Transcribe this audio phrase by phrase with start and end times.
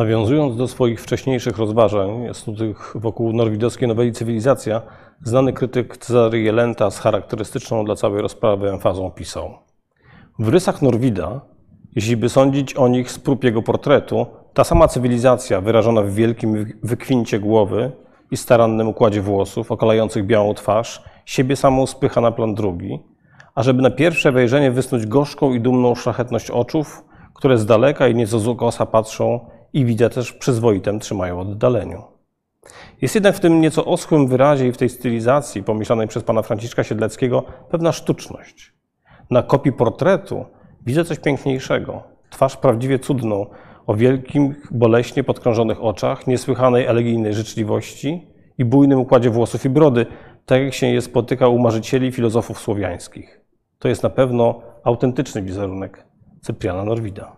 [0.00, 4.82] Nawiązując do swoich wcześniejszych rozważań snutych wokół norwidowskiej noweli Cywilizacja,
[5.22, 9.54] znany krytyk Cezary Jelenta z charakterystyczną dla całej rozprawy emfazą pisał.
[10.38, 11.40] W rysach Norwida,
[11.96, 16.66] jeśli by sądzić o nich z prób jego portretu, ta sama cywilizacja wyrażona w wielkim
[16.82, 17.92] wykwincie głowy
[18.30, 22.98] i starannym układzie włosów okalających białą twarz, siebie samą spycha na plan drugi,
[23.54, 27.04] a żeby na pierwsze wejrzenie wysnuć gorzką i dumną szlachetność oczów,
[27.34, 29.40] które z daleka i nieco z ukosa patrzą
[29.72, 32.02] i widzę też przyzwoitem trzymają oddaleniu.
[33.02, 36.84] Jest jednak w tym nieco oschłym wyrazie i w tej stylizacji pomyślanej przez pana Franciszka
[36.84, 38.72] Siedleckiego pewna sztuczność.
[39.30, 40.44] Na kopii portretu
[40.86, 42.02] widzę coś piękniejszego.
[42.30, 43.46] Twarz prawdziwie cudną,
[43.86, 48.26] o wielkim, boleśnie podkrążonych oczach, niesłychanej elegijnej życzliwości
[48.58, 50.06] i bujnym układzie włosów i brody,
[50.46, 53.40] tak jak się je spotyka u marzycieli filozofów słowiańskich.
[53.78, 56.06] To jest na pewno autentyczny wizerunek
[56.42, 57.36] Cypriana Norwida.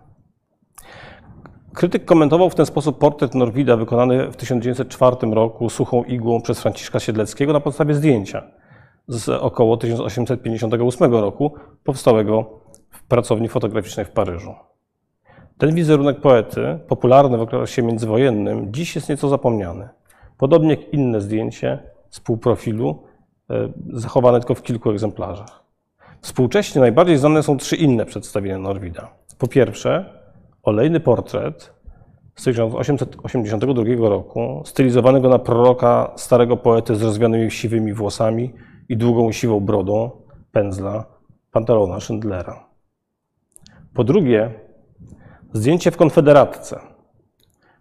[1.73, 6.99] Krytyk komentował w ten sposób portret Norwida wykonany w 1904 roku suchą igłą przez Franciszka
[6.99, 8.43] Siedleckiego na podstawie zdjęcia
[9.07, 14.55] z około 1858 roku powstałego w pracowni fotograficznej w Paryżu.
[15.57, 19.89] Ten wizerunek poety, popularny w okresie międzywojennym, dziś jest nieco zapomniany.
[20.37, 21.79] Podobnie jak inne zdjęcie
[22.09, 23.03] z półprofilu,
[23.49, 25.63] e, zachowane tylko w kilku egzemplarzach.
[26.21, 29.07] Współcześnie najbardziej znane są trzy inne przedstawienia Norwida.
[29.37, 30.22] Po pierwsze,
[30.63, 31.73] olejny portret
[32.35, 38.53] z 1882 roku, stylizowanego na proroka starego poety z rozwianymi siwymi włosami
[38.89, 40.11] i długą siwą brodą
[40.51, 41.05] pędzla
[41.51, 42.65] Pantalona Schindlera.
[43.93, 44.51] Po drugie,
[45.53, 46.79] zdjęcie w Konfederatce,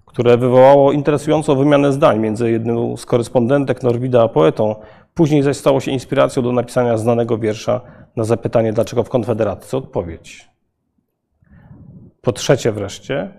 [0.06, 4.74] które wywołało interesującą wymianę zdań między jedną z korespondentek Norwida a poetą,
[5.14, 7.80] później zaś stało się inspiracją do napisania znanego wiersza
[8.16, 10.51] na zapytanie, dlaczego w Konfederatce odpowiedź.
[12.24, 13.32] Po trzecie wreszcie,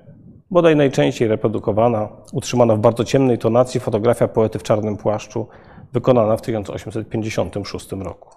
[0.52, 5.48] bodaj najczęściej reprodukowana, utrzymana w bardzo ciemnej tonacji fotografia poety w czarnym płaszczu,
[5.94, 8.30] wykonana w 1856 roku.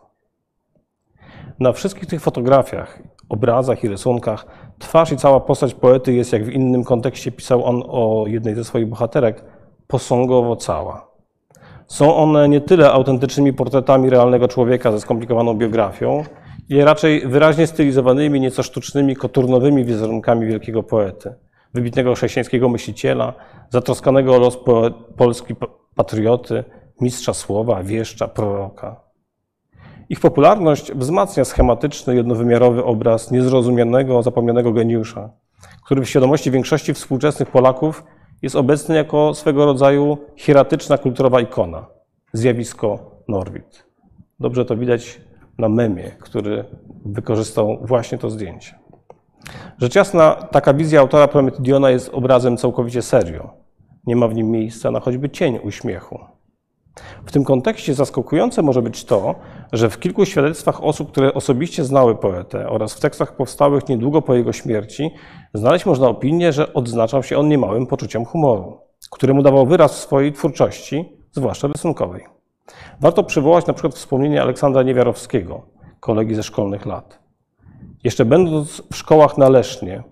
[1.60, 4.46] Na wszystkich tych fotografiach, obrazach i rysunkach
[4.78, 8.64] twarz i cała postać poety jest, jak w innym kontekście pisał on o jednej ze
[8.64, 9.44] swoich bohaterek,
[9.86, 11.10] posągowo cała.
[11.86, 16.24] Są one nie tyle autentycznymi portretami realnego człowieka ze skomplikowaną biografią,
[16.68, 21.34] i raczej wyraźnie stylizowanymi, nieco sztucznymi, koturnowymi wizerunkami wielkiego poety,
[21.74, 23.32] wybitnego chrześcijańskiego myśliciela,
[23.70, 24.58] zatroskanego o los
[25.16, 25.54] Polski
[25.94, 26.64] patrioty,
[27.00, 29.00] mistrza słowa, wieszcza, proroka.
[30.08, 35.30] Ich popularność wzmacnia schematyczny, jednowymiarowy obraz niezrozumianego, zapomnianego geniusza,
[35.84, 38.04] który w świadomości większości współczesnych Polaków
[38.42, 41.86] jest obecny jako swego rodzaju hieratyczna kulturowa ikona,
[42.32, 43.86] zjawisko Norwid.
[44.40, 45.20] Dobrze to widać
[45.58, 46.64] na memie, który
[47.04, 48.74] wykorzystał właśnie to zdjęcie.
[49.78, 53.50] Rzecz jasna, taka wizja autora Prometydiona jest obrazem całkowicie serio.
[54.06, 56.18] Nie ma w nim miejsca na choćby cień uśmiechu.
[57.26, 59.34] W tym kontekście zaskakujące może być to,
[59.72, 64.34] że w kilku świadectwach osób, które osobiście znały poetę oraz w tekstach powstałych niedługo po
[64.34, 65.10] jego śmierci,
[65.54, 68.80] znaleźć można opinię, że odznaczał się on niemałym poczuciem humoru,
[69.10, 72.35] któremu dawał wyraz w swojej twórczości, zwłaszcza rysunkowej.
[73.00, 75.62] Warto przywołać na przykład wspomnienie Aleksandra Niewiarowskiego,
[76.00, 77.18] kolegi ze szkolnych lat.
[78.04, 80.02] Jeszcze będąc w szkołach na Lesznie,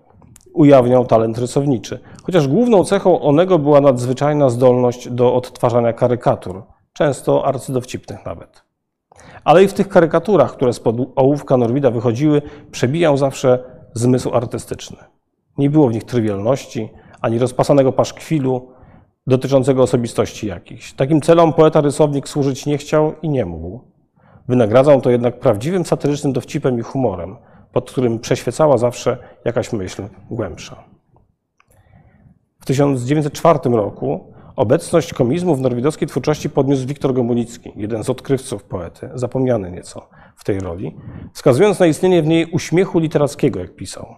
[0.53, 6.63] ujawniał talent rysowniczy, chociaż główną cechą onego była nadzwyczajna zdolność do odtwarzania karykatur,
[6.93, 8.63] często arcydowcipnych nawet.
[9.43, 13.63] Ale i w tych karykaturach, które spod ołówka Norwida wychodziły, przebijał zawsze
[13.93, 14.97] zmysł artystyczny.
[15.57, 16.89] Nie było w nich trywialności,
[17.21, 18.67] ani rozpasanego paszkwilu,
[19.27, 20.93] dotyczącego osobistości jakichś.
[20.93, 23.81] Takim celom poeta-rysownik służyć nie chciał i nie mógł.
[24.47, 27.37] Wynagradzał to jednak prawdziwym satyrycznym dowcipem i humorem,
[27.71, 30.83] pod którym przeświecała zawsze jakaś myśl głębsza.
[32.59, 39.09] W 1904 roku obecność komizmu w norwidowskiej twórczości podniósł Wiktor Gomunicki, jeden z odkrywców poety,
[39.13, 40.95] zapomniany nieco w tej roli,
[41.33, 44.15] wskazując na istnienie w niej uśmiechu literackiego, jak pisał.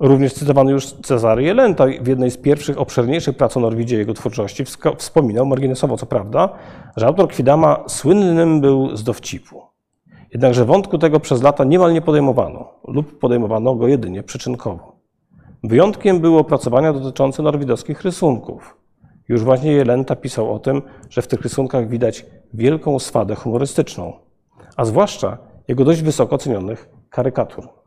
[0.00, 4.64] Również cytowany już Cezary Jelenta w jednej z pierwszych, obszerniejszych prac o Norwidzie jego twórczości
[4.96, 6.48] wspominał, marginesowo co prawda,
[6.96, 9.62] że autor Kwidama słynnym był z dowcipu.
[10.32, 14.96] Jednakże wątku tego przez lata niemal nie podejmowano lub podejmowano go jedynie przyczynkowo.
[15.64, 18.76] Wyjątkiem były opracowania dotyczące norwidowskich rysunków.
[19.28, 24.12] Już właśnie Jelenta pisał o tym, że w tych rysunkach widać wielką swadę humorystyczną,
[24.76, 27.77] a zwłaszcza jego dość wysoko cenionych karykatur.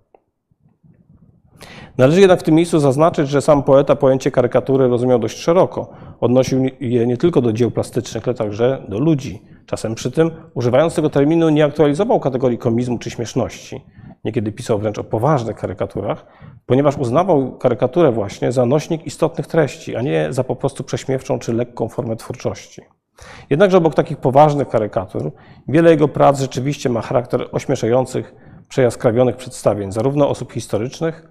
[1.98, 5.90] Należy jednak w tym miejscu zaznaczyć, że sam poeta pojęcie karykatury rozumiał dość szeroko.
[6.22, 9.42] Odnosił je nie tylko do dzieł plastycznych, ale także do ludzi.
[9.66, 13.82] Czasem przy tym, używając tego terminu, nie aktualizował kategorii komizmu czy śmieszności.
[14.24, 16.26] Niekiedy pisał wręcz o poważnych karykaturach,
[16.66, 21.54] ponieważ uznawał karykaturę właśnie za nośnik istotnych treści, a nie za po prostu prześmiewczą czy
[21.54, 22.82] lekką formę twórczości.
[23.50, 25.32] Jednakże obok takich poważnych karykatur,
[25.68, 28.36] wiele jego prac rzeczywiście ma charakter ośmieszających,
[28.70, 31.31] przejaskrawionych przedstawień, zarówno osób historycznych,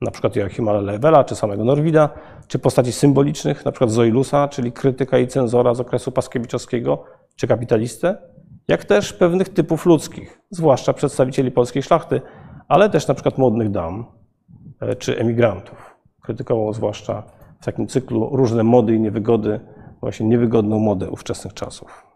[0.00, 2.08] na przykład Joachima Lewela czy samego Norwida,
[2.46, 7.04] czy postaci symbolicznych, na przykład Zoilusa, czyli krytyka i cenzora z okresu Paskiewiczowskiego,
[7.36, 8.18] czy kapitalistę,
[8.68, 12.20] jak też pewnych typów ludzkich, zwłaszcza przedstawicieli polskiej szlachty,
[12.68, 14.06] ale też na przykład młodych dam
[14.80, 15.94] e, czy emigrantów.
[16.22, 17.22] Krytykował zwłaszcza
[17.60, 19.60] w takim cyklu różne mody i niewygody,
[20.00, 22.06] właśnie niewygodną modę ówczesnych czasów.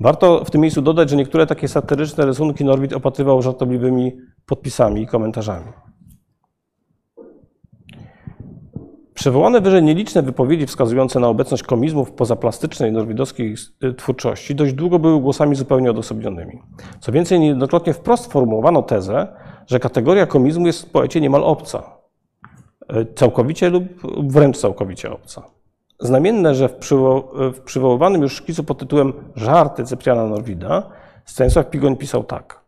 [0.00, 4.16] Warto w tym miejscu dodać, że niektóre takie satyryczne rysunki Norwid opatrywał żartobliwymi
[4.46, 5.72] podpisami i komentarzami.
[9.16, 13.54] Przywołane wyżej nieliczne wypowiedzi wskazujące na obecność komizmu w pozaplastycznej norwidowskiej
[13.84, 16.62] y, twórczości dość długo były głosami zupełnie odosobnionymi.
[17.00, 19.26] Co więcej, niejednokrotnie wprost formułowano tezę,
[19.66, 21.82] że kategoria komizmu jest w poecie niemal obca.
[22.96, 23.84] Y, całkowicie lub
[24.32, 25.42] wręcz całkowicie obca.
[26.00, 30.90] Znamienne, że w, przywo w przywoływanym już szkicu pod tytułem Żarty Cypriana Norwida
[31.24, 32.60] Stanisław Pigoń pisał tak.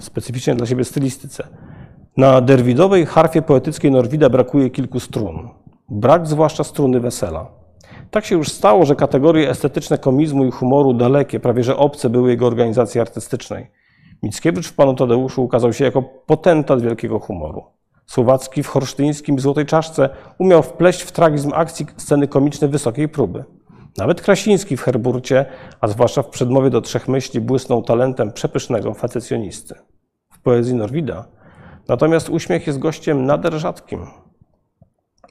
[0.00, 1.48] Specyficznie dla siebie stylistyce.
[2.18, 5.48] Na derwidowej harfie poetyckiej Norwida brakuje kilku strun.
[5.88, 7.46] Brak zwłaszcza struny wesela.
[8.10, 12.30] Tak się już stało, że kategorie estetyczne komizmu i humoru dalekie, prawie że obce były
[12.30, 13.70] jego organizacji artystycznej.
[14.22, 17.64] Mickiewicz w Panu Tadeuszu ukazał się jako potentat wielkiego humoru.
[18.06, 23.44] Słowacki w Horsztyńskim Złotej Czaszce umiał wpleść w tragizm akcji sceny komiczne wysokiej próby.
[23.98, 25.46] Nawet Krasiński w Herburcie,
[25.80, 29.74] a zwłaszcza w przedmowie do trzech myśli, błysnął talentem przepysznego facecjonisty.
[30.32, 31.37] W poezji Norwida
[31.88, 34.06] Natomiast uśmiech jest gościem nader rzadkim.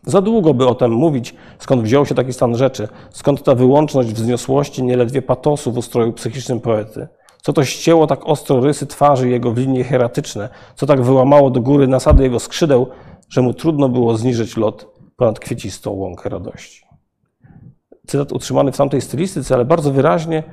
[0.04, 4.10] Za długo by o tym mówić, skąd wziął się taki stan rzeczy, skąd ta wyłączność
[4.10, 7.08] wzniosłości, nieledwie patosu w ustroju psychicznym poety.
[7.42, 11.62] Co to ścięło tak ostro rysy twarzy jego w linie hieratyczne, co tak wyłamało do
[11.62, 12.88] góry nasady jego skrzydeł,
[13.30, 16.86] że mu trudno było zniżyć lot ponad kwiecistą łąkę radości.
[18.08, 20.44] Cytat utrzymany w tamtej stylistyce, ale bardzo wyraźnie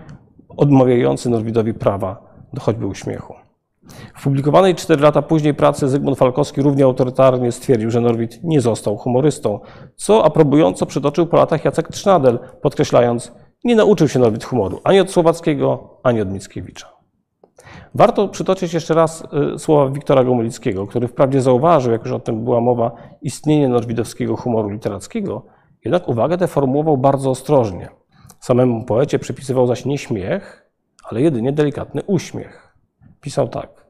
[0.56, 3.43] odmawiający Norwidowi prawa do choćby uśmiechu.
[4.14, 8.96] W publikowanej 4 lata później pracy Zygmunt Falkowski równie autorytarnie stwierdził, że Norwid nie został
[8.96, 9.60] humorystą,
[9.96, 13.32] co aprobująco przytoczył po latach Jacek Trznadel, podkreślając,
[13.64, 16.94] nie nauczył się Norwid humoru ani od Słowackiego, ani od Mickiewicza.
[17.94, 22.44] Warto przytoczyć jeszcze raz y, słowa Wiktora Gomulickiego, który wprawdzie zauważył, jak już o tym
[22.44, 22.92] była mowa,
[23.22, 25.42] istnienie norwidowskiego humoru literackiego,
[25.84, 27.88] jednak uwagę tę formułował bardzo ostrożnie.
[28.40, 30.70] Samemu poecie przypisywał zaś nie śmiech,
[31.04, 32.63] ale jedynie delikatny uśmiech.
[33.24, 33.86] Pisał tak.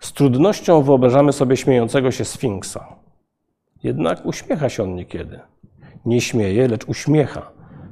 [0.00, 2.86] Z trudnością wyobrażamy sobie śmiejącego się Sfinksa.
[3.82, 5.40] Jednak uśmiecha się on niekiedy.
[6.06, 7.50] Nie śmieje, lecz uśmiecha,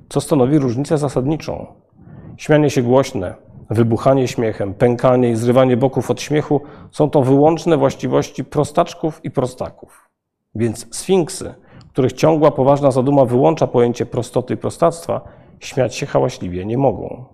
[0.09, 1.67] co stanowi różnicę zasadniczą.
[2.37, 3.35] Śmianie się głośne,
[3.71, 6.61] wybuchanie śmiechem, pękanie i zrywanie boków od śmiechu
[6.91, 10.11] są to wyłączne właściwości prostaczków i prostaków.
[10.55, 11.55] Więc sfinksy,
[11.93, 15.21] których ciągła, poważna zaduma wyłącza pojęcie prostoty i prostactwa,
[15.61, 17.25] śmiać się hałaśliwie nie mogą.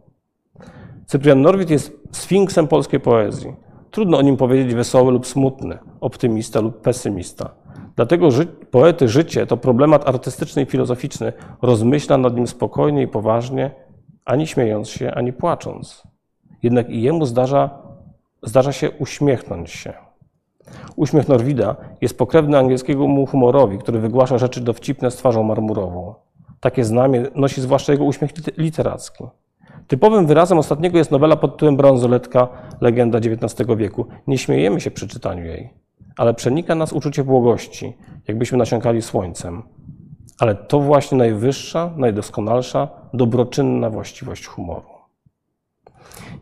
[1.08, 3.56] Cyprian Norwid jest sfinksem polskiej poezji.
[3.90, 7.50] Trudno o nim powiedzieć wesoły lub smutny, optymista lub pesymista.
[7.96, 11.32] Dlatego ży poety życie to problemat artystyczny i filozoficzny.
[11.62, 13.70] Rozmyśla nad nim spokojnie i poważnie,
[14.24, 16.02] ani śmiejąc się, ani płacząc.
[16.62, 17.70] Jednak i jemu zdarza,
[18.42, 19.92] zdarza się uśmiechnąć się.
[20.96, 26.14] Uśmiech Norwida jest pokrewny angielskiego mu humorowi, który wygłasza rzeczy dowcipne z twarzą marmurową.
[26.60, 29.24] Takie znamie nosi zwłaszcza jego uśmiech literacki.
[29.86, 32.48] Typowym wyrazem ostatniego jest nowela pod tytułem Bransoletka,
[32.80, 34.06] legenda XIX wieku.
[34.26, 35.70] Nie śmiejemy się przy czytaniu jej,
[36.16, 37.96] ale przenika nas uczucie błogości,
[38.28, 39.62] jakbyśmy nasiąkali słońcem.
[40.38, 44.97] Ale to właśnie najwyższa, najdoskonalsza, dobroczynna właściwość humoru.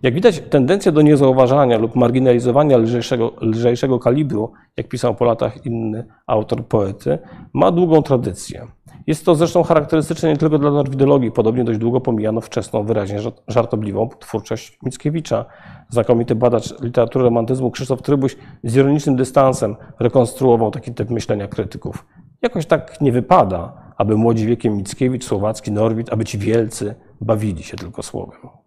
[0.06, 6.04] Jak widać, tendencja do niezauważania lub marginalizowania lżejszego, lżejszego kalibru, jak pisał po latach inny
[6.26, 7.18] autor poety,
[7.52, 8.66] ma długą tradycję.
[9.06, 11.30] Jest to zresztą charakterystyczne nie tylko dla norwidologii.
[11.30, 15.44] Podobnie dość długo pomijano wczesną, wyraźnie żartobliwą twórczość Mickiewicza.
[15.88, 22.06] Znakomity badacz literatury romantyzmu Krzysztof Trybuś z ironicznym dystansem rekonstruował taki typ myślenia krytyków.
[22.42, 27.76] Jakoś tak nie wypada, aby młodzi wiekiem Mickiewicz, Słowacki, Norwid, aby ci wielcy bawili się
[27.76, 28.65] tylko słowem.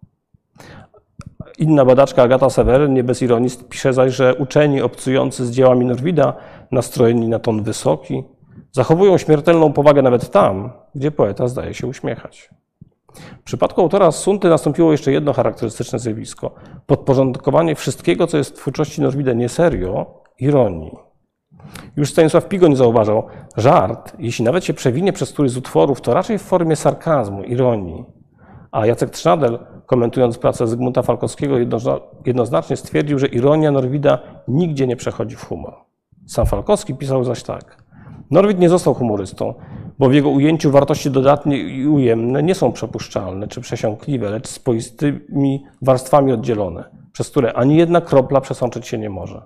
[1.60, 6.32] Inna badaczka Agata Seweryn, nie bez ironii, pisze zaś, że uczeni obcujący z dziełami Norwida,
[6.70, 8.24] nastrojeni na ton wysoki,
[8.72, 12.50] Zachowują śmiertelną powagę nawet tam, gdzie poeta zdaje się uśmiechać.
[13.14, 16.54] W przypadku autora Sunty nastąpiło jeszcze jedno charakterystyczne zjawisko.
[16.86, 20.96] Podporządkowanie wszystkiego, co jest w twórczości Norwida nie serio, ironii.
[21.96, 23.26] Już Stanisław Pigoń zauważał,
[23.56, 28.04] żart, jeśli nawet się przewinie przez któryś z utworów, to raczej w formie sarkazmu, ironii.
[28.72, 29.58] A Jacek Trznadel
[29.90, 31.56] komentując pracę Zygmunta Falkowskiego,
[32.26, 34.18] jednoznacznie stwierdził, że ironia Norwida
[34.48, 35.74] nigdzie nie przechodzi w humor.
[36.26, 37.82] Sam Falkowski pisał zaś tak.
[38.30, 39.54] Norwid nie został humorystą,
[39.98, 45.64] bo w jego ujęciu wartości dodatnie i ujemne nie są przepuszczalne czy przesiąkliwe, lecz spoistymi
[45.82, 49.42] warstwami oddzielone, przez które ani jedna kropla przesączyć się nie może.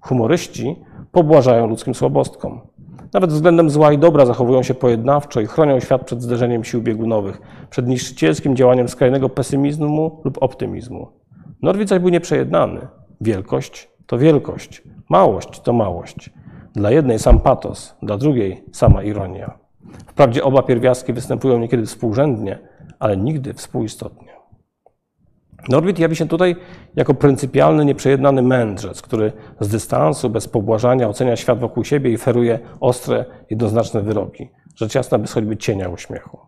[0.00, 0.76] Humoryści
[1.12, 2.60] pobłażają ludzkim słabostkom.
[3.12, 7.40] Nawet względem zła i dobra zachowują się pojednawczo i chronią świat przed zderzeniem sił biegunowych,
[7.70, 11.08] przed niszczycielskim działaniem skrajnego pesymizmu lub optymizmu.
[11.62, 12.80] Norwid zaś był nieprzejednany.
[13.20, 16.30] Wielkość to wielkość, małość to małość.
[16.74, 19.58] Dla jednej sam patos, dla drugiej sama ironia.
[20.06, 22.58] Wprawdzie oba pierwiastki występują niekiedy współrzędnie,
[22.98, 24.37] ale nigdy współistotnie.
[25.68, 26.56] Norwid jawi się tutaj
[26.96, 32.58] jako pryncypialny, nieprzejednany mędrzec, który z dystansu, bez pobłażania ocenia świat wokół siebie i feruje
[32.80, 36.38] ostre, jednoznaczne wyroki, rzecz jasna bez choćby cienia uśmiechu.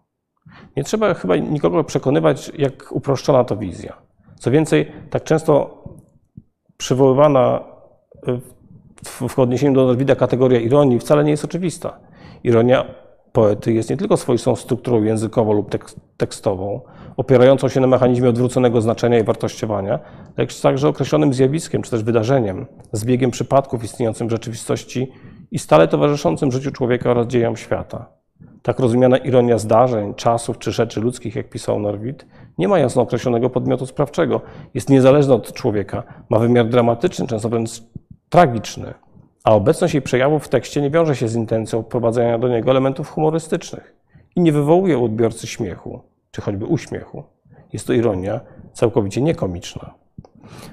[0.76, 3.96] Nie trzeba chyba nikogo przekonywać, jak uproszczona to wizja.
[4.38, 5.84] Co więcej, tak często
[6.76, 7.64] przywoływana
[9.28, 11.98] w odniesieniu do Norwida kategoria ironii wcale nie jest oczywista.
[12.44, 12.84] Ironia
[13.32, 15.70] poety jest nie tylko swoistą strukturą językową lub
[16.16, 16.80] tekstową,
[17.16, 19.98] opierającą się na mechanizmie odwróconego znaczenia i wartościowania,
[20.36, 25.12] lecz także określonym zjawiskiem czy też wydarzeniem, zbiegiem przypadków istniejącym w rzeczywistości
[25.50, 28.06] i stale towarzyszącym życiu człowieka oraz dziejom świata.
[28.62, 32.26] Tak rozumiana ironia zdarzeń, czasów czy rzeczy ludzkich, jak pisał Norwid,
[32.58, 34.40] nie ma jasno określonego podmiotu sprawczego.
[34.74, 37.70] Jest niezależna od człowieka, ma wymiar dramatyczny, często wręcz
[38.28, 38.94] tragiczny,
[39.44, 43.10] a obecność jej przejawów w tekście nie wiąże się z intencją wprowadzania do niego elementów
[43.10, 43.94] humorystycznych
[44.36, 46.00] i nie wywołuje u odbiorcy śmiechu,
[46.30, 47.24] czy choćby uśmiechu.
[47.72, 48.40] Jest to ironia
[48.72, 49.94] całkowicie niekomiczna.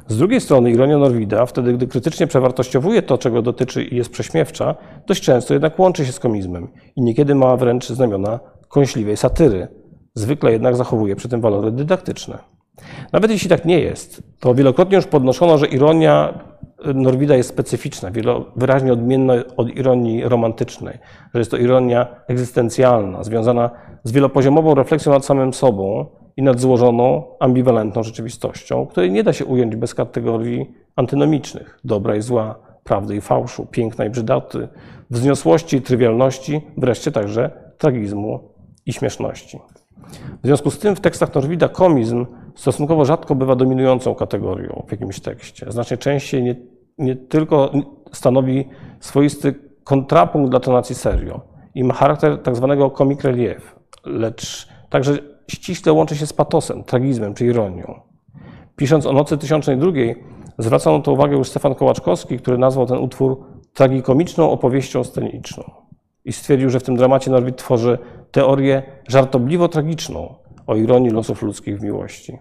[0.08, 4.76] Z drugiej strony ironia Norwida, wtedy gdy krytycznie przewartościowuje to, czego dotyczy i jest prześmiewcza,
[5.08, 9.68] dość często jednak łączy się z komizmem i niekiedy ma wręcz znamiona kąśliwej satyry.
[10.14, 12.38] Zwykle jednak zachowuje przy tym walory dydaktyczne.
[13.14, 16.40] Nawet jeśli tak nie jest, to wielokrotnie już podnoszono, że ironia
[16.94, 18.12] Norwida jest specyficzna,
[18.56, 20.98] wyraźnie odmienna od ironii romantycznej,
[21.34, 23.72] że jest to ironia egzystencjalna, związana
[24.04, 26.06] z wielopoziomową refleksją nad samym sobą
[26.38, 32.22] i nad złożoną, ambiwalentną rzeczywistością, której nie da się ująć bez kategorii antynomicznych dobra i
[32.22, 34.68] zła, prawdy i fałszu, piękna i brzydaty,
[35.10, 38.40] wzniosłości i trywialności, wreszcie także tragizmu
[38.86, 39.60] i śmieszności.
[40.44, 42.26] W związku z tym w tekstach Norwida komizm
[42.56, 45.66] stosunkowo rzadko bywa dominującą kategorią w jakimś tekście.
[45.72, 46.56] Znacznie częściej nie,
[46.98, 47.72] nie tylko
[48.12, 48.66] stanowi
[49.00, 51.42] swoisty kontrapunkt dla tonacji serio
[51.76, 53.76] i ma charakter tak zwanego comic relief,
[54.06, 55.18] lecz także
[55.48, 58.00] ściśle łączy się z patosem, tragizmem czy ironią.
[58.76, 60.24] Pisząc o Nocy Tysiącznej Drugiej,
[60.58, 65.64] zwracał na to uwagę już Stefan Kołaczkowski, który nazwał ten utwór tragikomiczną opowieścią sceniczną
[66.26, 67.98] i stwierdził, że w tym dramacie Norwid tworzy
[68.32, 70.36] teorię żartobliwo-tragiczną
[70.68, 72.38] o ironii losów ludzkich w miłości.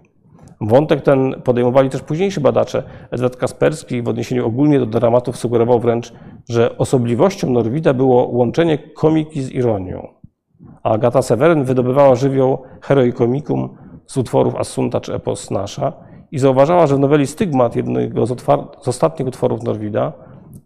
[0.60, 2.82] Wątek ten podejmowali też późniejsi badacze.
[3.10, 6.12] Edward Kasperski w odniesieniu ogólnie do dramatów sugerował wręcz,
[6.48, 10.08] że osobliwością Norwida było łączenie komiki z ironią.
[10.82, 15.92] A Agata Seweryn wydobywała żywioł heroikomikum z utworów Assunta czy Epos Nasza
[16.32, 18.40] i zauważała, że w noweli Stygmat, jednego z,
[18.80, 20.12] z ostatnich utworów Norwida,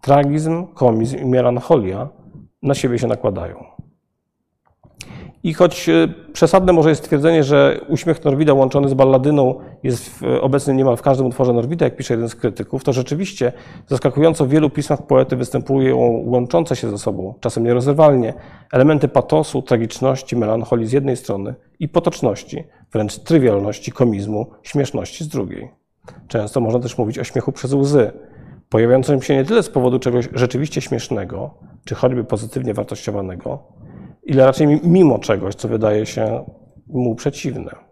[0.01, 2.09] tragizm, komizm i melancholia
[2.63, 3.65] na siebie się nakładają.
[5.43, 10.75] I choć e, przesadne może jest stwierdzenie, że uśmiech Norwida łączony z balladyną jest obecny
[10.75, 13.53] niemal w każdym utworze Norwida, jak pisze jeden z krytyków, to rzeczywiście
[13.87, 18.35] zaskakująco w wielu pismach poety występują łączące się ze sobą, czasem nierozerwalnie,
[18.73, 25.71] elementy patosu, tragiczności, melancholii z jednej strony i potoczności, wręcz trywialności, komizmu, śmieszności z drugiej.
[26.29, 28.13] Często można też mówić o śmiechu przez łzy,
[28.69, 31.55] pojawiającym się nie tyle z powodu czegoś rzeczywiście śmiesznego,
[31.85, 33.63] czy choćby pozytywnie wartościowanego,
[34.23, 36.45] ile raczej mimo czegoś, co wydaje się
[36.87, 37.91] mu przeciwne.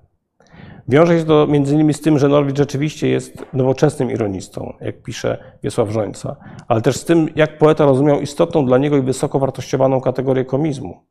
[0.88, 5.38] Wiąże się to między innymi z tym, że Norwid rzeczywiście jest nowoczesnym ironistą, jak pisze
[5.62, 6.36] Wiesław Żońca,
[6.68, 11.06] ale też z tym, jak poeta rozumiał istotną dla niego i wysoko wartościowaną kategorię komizmu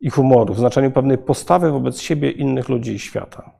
[0.00, 3.50] i humoru w znaczeniu pewnej postawy wobec siebie, innych ludzi i świata.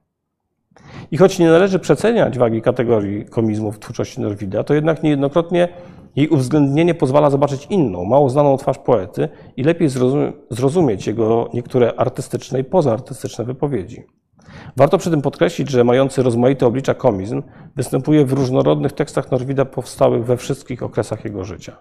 [1.11, 5.68] I choć nie należy przeceniać wagi kategorii komizmu w twórczości Norwida, to jednak niejednokrotnie
[6.19, 9.89] jej uwzględnienie pozwala zobaczyć inną, mało znaną twarz poety i lepiej
[10.51, 14.03] zrozumieć jego niektóre artystyczne i pozaartystyczne wypowiedzi.
[14.77, 17.43] Warto przy tym podkreślić, że mający rozmaite oblicza komizm
[17.77, 21.77] występuje w różnorodnych tekstach Norwida powstałych we wszystkich okresach jego życia.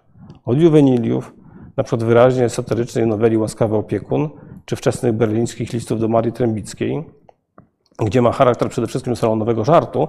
[0.45, 1.33] Od juweniliów,
[1.77, 4.29] na przykład wyraźnie satyrycznej noweli Łaskawy opiekun,
[4.65, 7.03] czy wczesnych berlińskich listów do Marii Trębickiej,
[8.05, 10.07] gdzie ma charakter przede wszystkim salonowego żartu,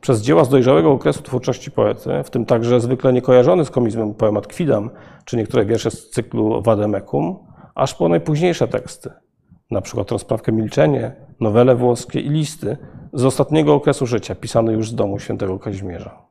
[0.00, 4.46] przez dzieła z dojrzałego okresu twórczości poety, w tym także zwykle niekojarzony z komizmem poemat
[4.46, 4.90] Kwidam,
[5.24, 7.36] czy niektóre wiersze z cyklu Wademekum,
[7.74, 9.10] aż po najpóźniejsze teksty,
[9.82, 12.76] przykład rozprawkę Milczenie, nowele włoskie i listy,
[13.12, 16.22] z ostatniego okresu życia, pisany już z domu świętego Kazimierza.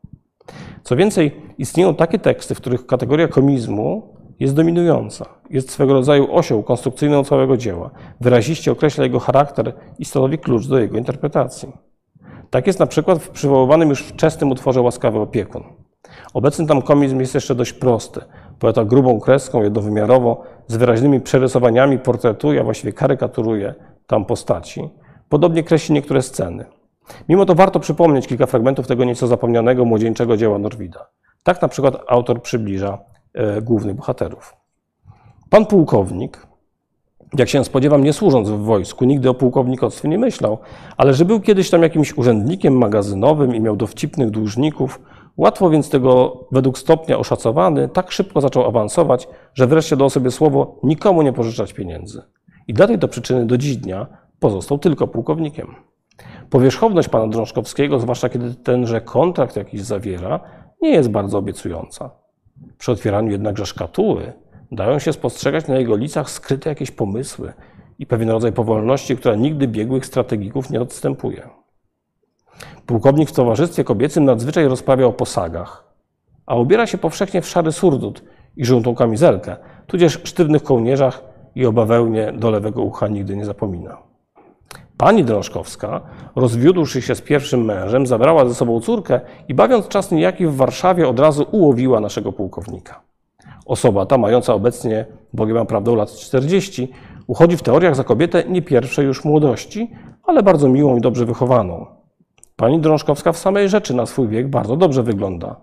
[0.83, 5.25] Co więcej, istnieją takie teksty, w których kategoria komizmu jest dominująca.
[5.49, 7.89] Jest swego rodzaju osią konstrukcyjną całego dzieła.
[8.21, 11.71] Wyraziście określa jego charakter i stanowi klucz do jego interpretacji.
[12.49, 15.63] Tak jest na przykład w przywoływanym już wczesnym utworze Łaskawy opiekun.
[16.33, 18.21] Obecny tam komizm jest jeszcze dość prosty.
[18.59, 23.75] Poeta grubą kreską, jednowymiarowo, z wyraźnymi przerysowaniami portretuje, a właściwie karykaturuje
[24.07, 24.89] tam postaci.
[25.29, 26.65] Podobnie kreśli niektóre sceny.
[27.29, 31.07] Mimo to warto przypomnieć kilka fragmentów tego nieco zapomnianego młodzieńczego dzieła Norwida.
[31.43, 32.97] Tak na przykład autor przybliża
[33.61, 34.55] głównych bohaterów.
[35.49, 36.47] Pan pułkownik,
[37.37, 40.57] jak się spodziewam, nie służąc w wojsku, nigdy o pułkownikostwie nie myślał,
[40.97, 45.01] ale że był kiedyś tam jakimś urzędnikiem magazynowym i miał dowcipnych dłużników,
[45.37, 50.79] łatwo więc tego według stopnia oszacowany, tak szybko zaczął awansować, że wreszcie dał sobie słowo
[50.83, 52.21] nikomu nie pożyczać pieniędzy.
[52.67, 54.07] I dla tej to przyczyny do dziś dnia
[54.39, 55.75] pozostał tylko pułkownikiem.
[56.49, 60.39] Powierzchowność pana Drążkowskiego, zwłaszcza kiedy tenże kontrakt jakiś zawiera,
[60.81, 62.26] nie jest bardzo obiecująca.
[62.77, 64.33] Przy otwieraniu jednakże szkatuły
[64.71, 67.53] dają się spostrzegać na jego licach skryte jakieś pomysły
[67.99, 71.49] i pewien rodzaj powolności, która nigdy biegłych strategików nie odstępuje.
[72.85, 75.93] Pułkownik w towarzystwie kobiecym nadzwyczaj rozprawia o posagach,
[76.45, 78.23] a ubiera się powszechnie w szary surdut
[78.57, 81.23] i żółtą kamizelkę, tudzież sztywnych kołnierzach
[81.55, 84.06] i o bawełnie do lewego ucha nigdy nie zapomina.
[84.97, 86.01] Pani Drążkowska,
[86.35, 91.07] rozwiódłszy się z pierwszym mężem, zabrała ze sobą córkę i bawiąc czas niejaki w Warszawie
[91.07, 93.01] od razu ułowiła naszego pułkownika.
[93.65, 96.91] Osoba ta, mająca obecnie, Bogiem prawdą, lat 40,
[97.27, 99.91] uchodzi w teoriach za kobietę nie pierwszej już młodości,
[100.23, 101.85] ale bardzo miłą i dobrze wychowaną.
[102.55, 105.55] Pani Drążkowska w samej rzeczy na swój wiek bardzo dobrze wygląda.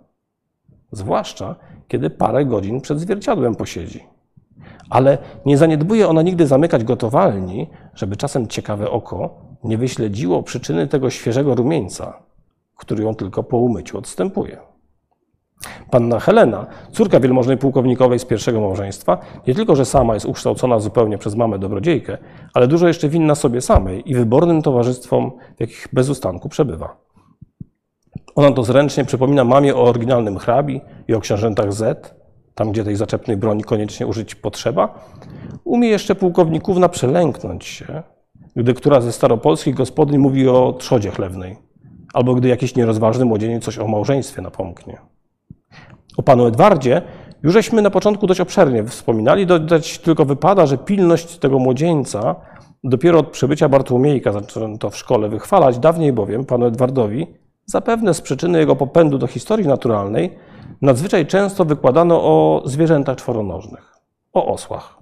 [0.92, 1.56] Zwłaszcza,
[1.88, 4.13] kiedy parę godzin przed zwierciadłem posiedzi.
[4.90, 11.10] Ale nie zaniedbuje ona nigdy zamykać gotowalni, żeby czasem ciekawe oko nie wyśledziło przyczyny tego
[11.10, 12.22] świeżego rumieńca,
[12.76, 14.58] który ją tylko po umyciu odstępuje.
[15.90, 21.18] Panna Helena, córka wielmożnej pułkownikowej z pierwszego małżeństwa, nie tylko, że sama jest ukształcona zupełnie
[21.18, 22.18] przez mamę dobrodziejkę,
[22.54, 26.96] ale dużo jeszcze winna sobie samej i wybornym towarzystwom, w jakich bez ustanku przebywa.
[28.34, 32.14] Ona to zręcznie przypomina mamie o oryginalnym hrabi i o książętach Z,
[32.54, 35.08] tam gdzie tej zaczepnej broni koniecznie użyć potrzeba,
[35.64, 38.02] umie jeszcze pułkownikowa przelęknąć się,
[38.56, 41.56] gdy która ze staropolskich gospodyń mówi o trzodzie chlewnej,
[42.14, 44.98] albo gdy jakiś nierozważny młodzieniec coś o małżeństwie napomknie.
[46.16, 47.02] O panu Edwardzie
[47.42, 52.34] już żeśmy na początku dość obszernie wspominali, dodać tylko wypada, że pilność tego młodzieńca
[52.84, 57.26] dopiero od przybycia Bartłomiejka zaczęto w szkole wychwalać, dawniej bowiem panu Edwardowi,
[57.66, 60.38] zapewne z przyczyny jego popędu do historii naturalnej,
[60.82, 63.92] nadzwyczaj często wykładano o zwierzętach czworonożnych,
[64.32, 64.98] o osłach.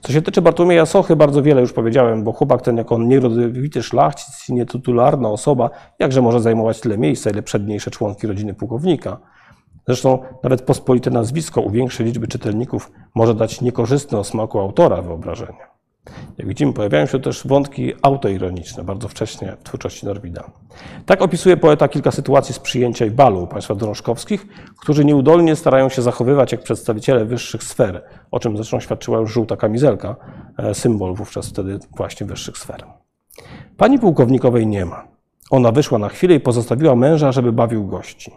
[0.00, 4.48] Co się tyczy Bartłomieja Sochy, bardzo wiele już powiedziałem, bo chłopak ten jako nierodowity szlachcic
[4.48, 9.18] i nietytularna osoba, jakże może zajmować tyle miejsca, ile przedniejsze członki rodziny pułkownika.
[9.86, 15.75] Zresztą nawet pospolite nazwisko u większej liczby czytelników może dać niekorzystne o smaku autora wyobrażenie.
[16.38, 20.50] Jak widzimy, pojawiają się też wątki autoironiczne bardzo wcześnie w twórczości Norwida.
[21.06, 24.46] Tak opisuje poeta kilka sytuacji z przyjęcia i balu u państwa drążkowskich,
[24.80, 29.56] którzy nieudolnie starają się zachowywać jak przedstawiciele wyższych sfer, o czym zresztą świadczyła już żółta
[29.56, 30.16] kamizelka,
[30.58, 32.84] e, symbol wówczas wtedy właśnie wyższych sfer.
[33.76, 35.04] Pani pułkownikowej nie ma.
[35.50, 38.32] Ona wyszła na chwilę i pozostawiła męża, żeby bawił gości.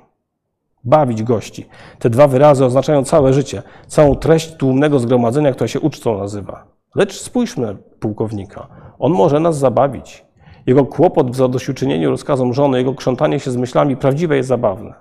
[0.84, 1.66] Bawić gości.
[2.00, 6.79] Te dwa wyrazy oznaczają całe życie, całą treść tłumnego zgromadzenia, które się ucztą nazywa.
[6.96, 8.68] Lecz spójrzmy pułkownika.
[9.00, 10.26] On może nas zabawić.
[10.66, 14.94] Jego kłopot w zadośćuczynieniu rozkazom żony, jego krzątanie się z myślami prawdziwe jest zabawne.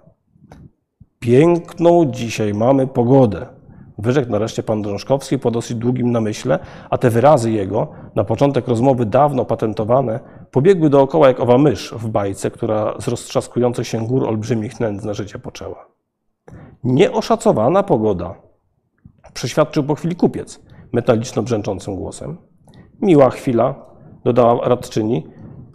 [1.18, 3.46] Piękną dzisiaj mamy pogodę.
[3.98, 6.58] Wyrzekł nareszcie pan Drążkowski po dosyć długim namyśle,
[6.90, 10.20] a te wyrazy jego, na początek rozmowy dawno patentowane,
[10.50, 15.38] pobiegły dookoła jak owa mysz w bajce, która z roztrzaskujących się gór olbrzymich nędz życie
[15.38, 15.86] poczęła.
[16.84, 18.34] Nieoszacowana pogoda,
[19.34, 20.60] przeświadczył po chwili kupiec
[20.92, 22.36] metaliczno brzęczącym głosem.
[23.02, 23.74] Miła chwila,
[24.24, 25.26] dodała radczyni.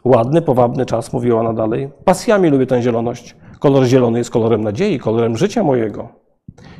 [0.05, 1.89] Ładny, powabny czas, mówiła ona dalej.
[2.05, 3.35] Pasjami lubię tę zieloność.
[3.59, 6.09] Kolor zielony jest kolorem nadziei, kolorem życia mojego.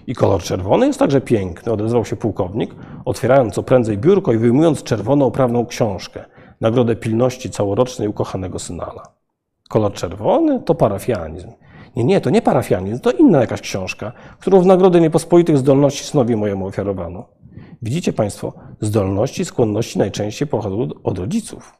[0.07, 4.83] I kolor czerwony jest także piękny, odezwał się pułkownik, otwierając co prędzej biurko i wyjmując
[4.83, 6.25] czerwoną oprawną książkę,
[6.61, 9.03] nagrodę pilności całorocznej ukochanego synala.
[9.69, 11.51] Kolor czerwony to parafianizm.
[11.95, 16.35] Nie, nie, to nie parafianizm, to inna jakaś książka, którą w nagrodę niepospolitych zdolności snowi
[16.35, 17.25] mojemu ofiarowano.
[17.83, 21.73] Widzicie Państwo, zdolności, skłonności najczęściej pochodzą od rodziców.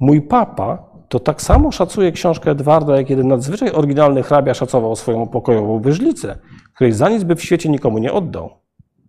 [0.00, 5.26] Mój papa to tak samo szacuje książkę Edwarda, jak jeden nadzwyczaj oryginalny hrabia szacował swoją
[5.26, 6.38] pokojową wyżlicę,
[6.74, 8.50] której za nic by w świecie nikomu nie oddał.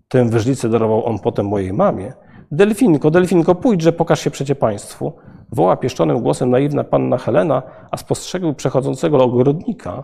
[0.08, 2.14] Tę wyżlicę darował on potem mojej mamie.
[2.52, 5.14] Delfinko, Delfinko, pójdźże, pokaż się przecie państwu.
[5.52, 10.04] woła pieszczonym głosem naiwna panna Helena, a spostrzegł przechodzącego ogrodnika,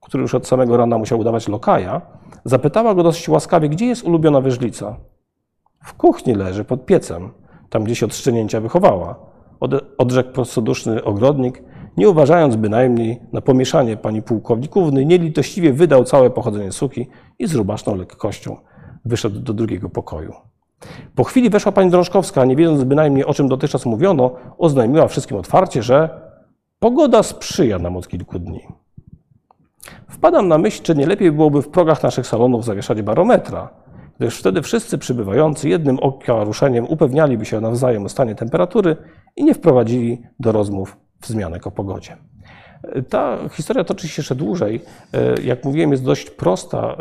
[0.00, 2.00] który już od samego rana musiał udawać lokaja,
[2.44, 4.96] zapytała go dosyć łaskawie, gdzie jest ulubiona wyżlica.
[5.82, 7.30] W kuchni leży, pod piecem,
[7.70, 9.16] tam gdzie się od szczenięcia wychowała.
[9.98, 11.62] Odrzekł prostoduszny ogrodnik,
[11.96, 17.06] nie uważając bynajmniej na pomieszanie pani pułkownikowy, nielitościwie wydał całe pochodzenie suki
[17.38, 18.56] i z rubaszną lekkością
[19.04, 20.32] wyszedł do drugiego pokoju.
[21.14, 25.82] Po chwili weszła pani Drążkowska, nie wiedząc bynajmniej o czym dotychczas mówiono, oznajmiła wszystkim otwarcie,
[25.82, 26.20] że
[26.78, 28.60] pogoda sprzyja nam od kilku dni.
[30.08, 33.81] Wpadam na myśl, czy nie lepiej byłoby w progach naszych salonów zawieszać barometra,
[34.22, 38.96] gdyż wtedy wszyscy przybywający jednym oka ruszeniem upewnialiby się nawzajem o stanie temperatury
[39.36, 42.16] i nie wprowadzili do rozmów wzmianek o pogodzie.
[43.08, 44.80] Ta historia toczy się jeszcze dłużej.
[45.44, 46.96] Jak mówiłem, jest dość prosta.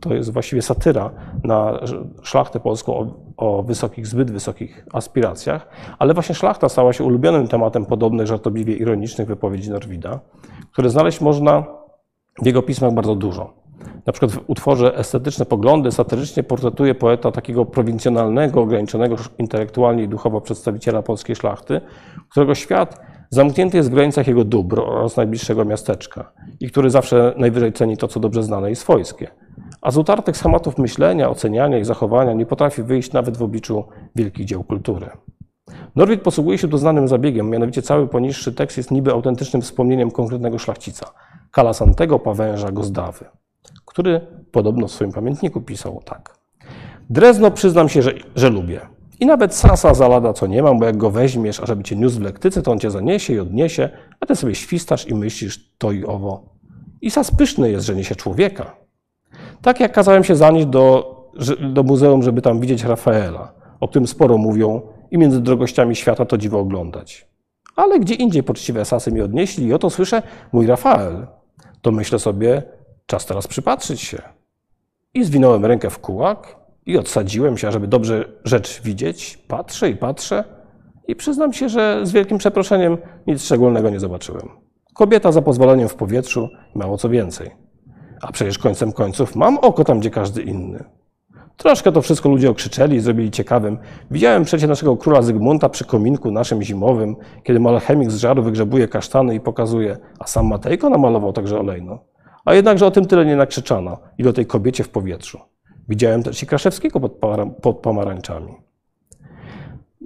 [0.00, 1.10] To jest właściwie satyra
[1.44, 1.80] na
[2.22, 7.86] szlachtę polską o, o, wysokich, zbyt wysokich aspiracjach, ale właśnie szlachta stała się ulubionym tematem
[7.86, 10.20] podobnych żartobliwie ironicznych wypowiedzi Norwida,
[10.72, 11.64] które znaleźć można
[12.42, 13.57] w jego pismach bardzo dużo.
[14.06, 20.40] Na przykład w utworze Estetyczne poglądy satyrycznie portretuje poeta takiego prowincjonalnego, ograniczonego intelektualnie i duchowo
[20.40, 21.80] przedstawiciela polskiej szlachty,
[22.30, 27.72] którego świat zamknięty jest w granicach jego dóbr oraz najbliższego miasteczka i który zawsze najwyżej
[27.72, 29.30] ceni to, co dobrze znane i swojskie.
[29.82, 33.84] A z utartych schematów myślenia, oceniania i zachowania nie potrafi wyjść nawet w obliczu
[34.16, 35.06] wielkich dzieł kultury.
[35.96, 41.06] Norwid posługuje się doznanym zabiegiem, mianowicie cały poniższy tekst jest niby autentycznym wspomnieniem konkretnego szlachcica,
[41.50, 43.24] Kalasantego Pawęża Gozdawy,
[43.98, 44.20] który
[44.52, 46.38] podobno w swoim pamiętniku pisał tak.
[47.10, 48.80] Drezno przyznam się, że, że lubię.
[49.20, 52.18] I nawet sasa za lada co nie mam, bo jak go weźmiesz, ażeby cię niósł
[52.18, 53.88] w lektyce, to on cię zaniesie i odniesie,
[54.20, 56.42] a ty sobie świstasz i myślisz to i owo.
[57.00, 58.76] I sas pyszny jest, że niesie człowieka.
[59.62, 61.14] Tak jak kazałem się zanieść do,
[61.72, 64.80] do muzeum, żeby tam widzieć Rafaela, o którym sporo mówią
[65.10, 67.28] i między drogościami świata to dziwo oglądać.
[67.76, 71.26] Ale gdzie indziej poczciwe sasy mi odnieśli i oto słyszę mój Rafael.
[71.82, 72.77] To myślę sobie,
[73.08, 74.22] czas teraz przypatrzyć się.
[75.14, 79.36] I zwinąłem rękę w kułak i odsadziłem się, żeby dobrze rzecz widzieć.
[79.36, 80.44] Patrzę i patrzę
[81.08, 84.48] i przyznam się, że z wielkim przeproszeniem nic szczególnego nie zobaczyłem.
[84.94, 87.50] Kobieta za pozwoleniem w powietrzu mało co więcej.
[88.22, 90.84] A przecież końcem końców mam oko tam, gdzie każdy inny.
[91.56, 93.78] Troszkę to wszystko ludzie okrzyczeli i zrobili ciekawym.
[94.10, 99.34] Widziałem przecie naszego króla Zygmunta przy kominku naszym zimowym, kiedy malchemik z żaru wygrzebuje kasztany
[99.34, 101.98] i pokazuje, a sam Matejko namalował także olejno.
[102.48, 105.40] A jednakże o tym tyle nie nakrzyczano, ile o tej kobiecie w powietrzu.
[105.88, 107.12] Widziałem też i Kraszewskiego pod,
[107.62, 108.54] pod pomarańczami.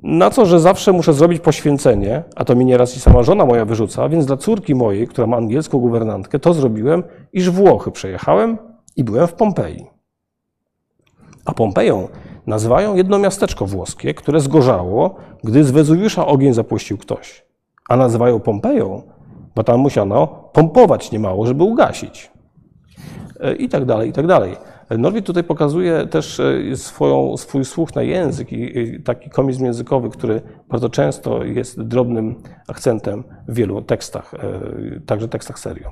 [0.02, 3.64] Na co, że zawsze muszę zrobić poświęcenie, a to mi nieraz i sama żona moja
[3.64, 7.02] wyrzuca, więc dla córki mojej, która ma angielską guwernantkę, to zrobiłem,
[7.32, 8.58] iż Włochy przejechałem
[8.96, 9.86] i byłem w Pompeji.
[11.44, 12.08] A Pompeją
[12.46, 17.44] nazywają jedno miasteczko włoskie, które zgorzało, gdy z Wezuwiusza ogień zapuścił ktoś.
[17.88, 19.02] A nazywają Pompeją,
[19.54, 22.31] bo tam musiano pompować niemało, żeby ugasić.
[23.42, 24.56] E, I tak dalej, i tak dalej.
[24.98, 30.40] Norwid tutaj pokazuje też e, swoją, swój słuch na język i taki komizm językowy, który
[30.68, 32.34] bardzo często jest drobnym
[32.68, 35.90] akcentem w wielu tekstach, e, także tekstach serio.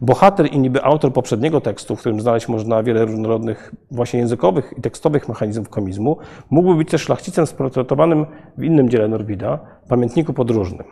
[0.00, 4.80] Bohater i niby autor poprzedniego tekstu, w którym znaleźć można wiele różnorodnych właśnie językowych i
[4.80, 6.16] tekstowych mechanizmów komizmu,
[6.50, 8.26] mógłby być też szlachcicem sportretowanym
[8.58, 9.58] w innym dziele Norwida,
[9.88, 10.86] pamiętniku podróżnym.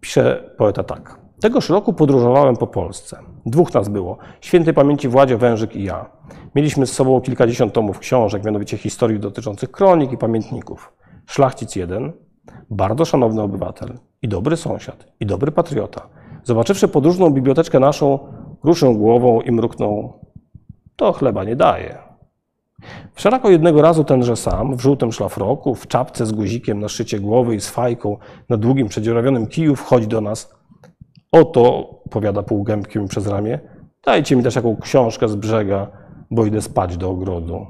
[0.00, 1.25] Pisze poeta tak.
[1.40, 3.18] Tegoż roku podróżowałem po Polsce.
[3.46, 4.18] Dwóch nas było.
[4.40, 6.10] Świętej pamięci Władzio Wężyk i ja.
[6.54, 10.92] Mieliśmy z sobą kilkadziesiąt tomów książek, mianowicie historii dotyczących kronik i pamiętników.
[11.26, 12.12] Szlachcic jeden,
[12.70, 16.08] bardzo szanowny obywatel i dobry sąsiad, i dobry patriota.
[16.44, 18.18] Zobaczywszy podróżną biblioteczkę naszą,
[18.64, 20.12] ruszył głową i mruknął,
[20.96, 21.98] to chleba nie daje.
[23.14, 27.54] Wszelako jednego razu tenże sam, w żółtym szlafroku, w czapce z guzikiem na szczycie głowy
[27.54, 28.16] i z fajką
[28.48, 30.56] na długim, przedziurawionym kiju wchodzi do nas
[31.40, 33.60] Oto, powiada półgębkiem przez ramię,
[34.04, 35.86] dajcie mi też jaką książkę z brzega,
[36.30, 37.66] bo idę spać do ogrodu.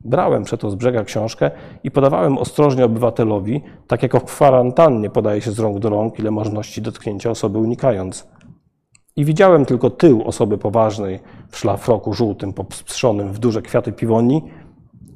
[0.00, 1.50] Brałem przeto z brzega książkę
[1.84, 6.30] i podawałem ostrożnie obywatelowi, tak jak w kwarantannie podaje się z rąk do rąk, ile
[6.30, 8.28] możności dotknięcia osoby unikając.
[9.16, 14.42] I widziałem tylko tył osoby poważnej w szlafroku żółtym, popstrzonym w duże kwiaty piwoni.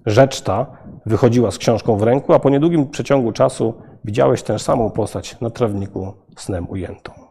[0.07, 0.67] Rzecz ta
[1.07, 5.51] wychodziła z książką w ręku, a po niedługim przeciągu czasu widziałeś tę samą postać na
[5.51, 7.26] trawniku snem ujętą.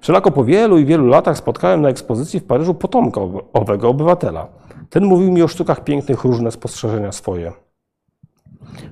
[0.00, 3.20] Wszelako po wielu i wielu latach spotkałem na ekspozycji w Paryżu potomka
[3.52, 4.48] owego obywatela.
[4.90, 7.52] Ten mówił mi o sztukach pięknych różne spostrzeżenia swoje.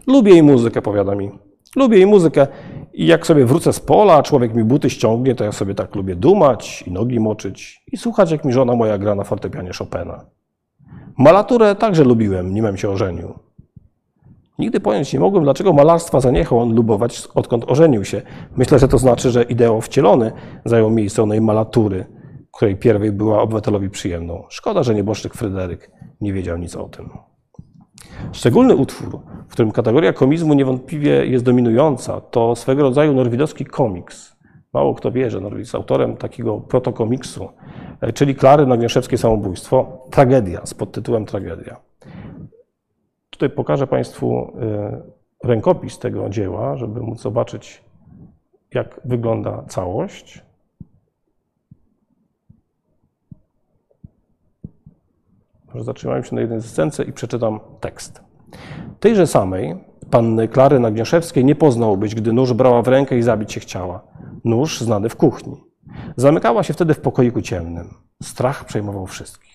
[0.06, 1.30] Lubię jej muzykę, powiada mi.
[1.76, 2.46] Lubię jej muzykę
[2.92, 5.94] i jak sobie wrócę z pola, a człowiek mi buty ściągnie, to ja sobie tak
[5.94, 10.24] lubię dumać i nogi moczyć i słuchać, jak mi żona moja gra na fortepianie Chopina.
[11.18, 13.34] Malaturę także lubiłem, nimem się ożenił.
[14.60, 18.22] Nigdy pojąć nie mogłem, dlaczego malarstwa zaniechał on lubować, odkąd ożenił się.
[18.56, 20.32] Myślę, że to znaczy, że ideał wcielony
[20.64, 22.06] zajął miejsce onej malatury,
[22.52, 24.44] której pierwej była obywatelowi przyjemną.
[24.48, 27.10] Szkoda, że nieboszczyk Fryderyk nie wiedział nic o tym.
[28.32, 34.36] Szczególny utwór, w którym kategoria komizmu niewątpliwie jest dominująca, to swego rodzaju norwidowski komiks.
[34.72, 37.48] Mało kto wie, że Norwid jest autorem takiego protokomiksu,
[38.14, 41.89] czyli Klary Nagnieszewskie Samobójstwo, Tragedia, z podtytułem Tragedia.
[43.40, 45.02] Tutaj pokażę Państwu e,
[45.44, 47.84] rękopis tego dzieła, żeby móc zobaczyć,
[48.74, 50.44] jak wygląda całość.
[55.66, 58.22] Może zatrzymałem się na jednej scence i przeczytam tekst.
[59.00, 59.76] Tejże samej
[60.10, 64.00] panny Klary Nagnieszewskiej nie poznałbyś, gdy nóż brała w rękę i zabić się chciała.
[64.44, 65.56] Nóż znany w kuchni.
[66.16, 67.94] Zamykała się wtedy w pokoiku ciemnym.
[68.22, 69.49] Strach przejmował wszystkich.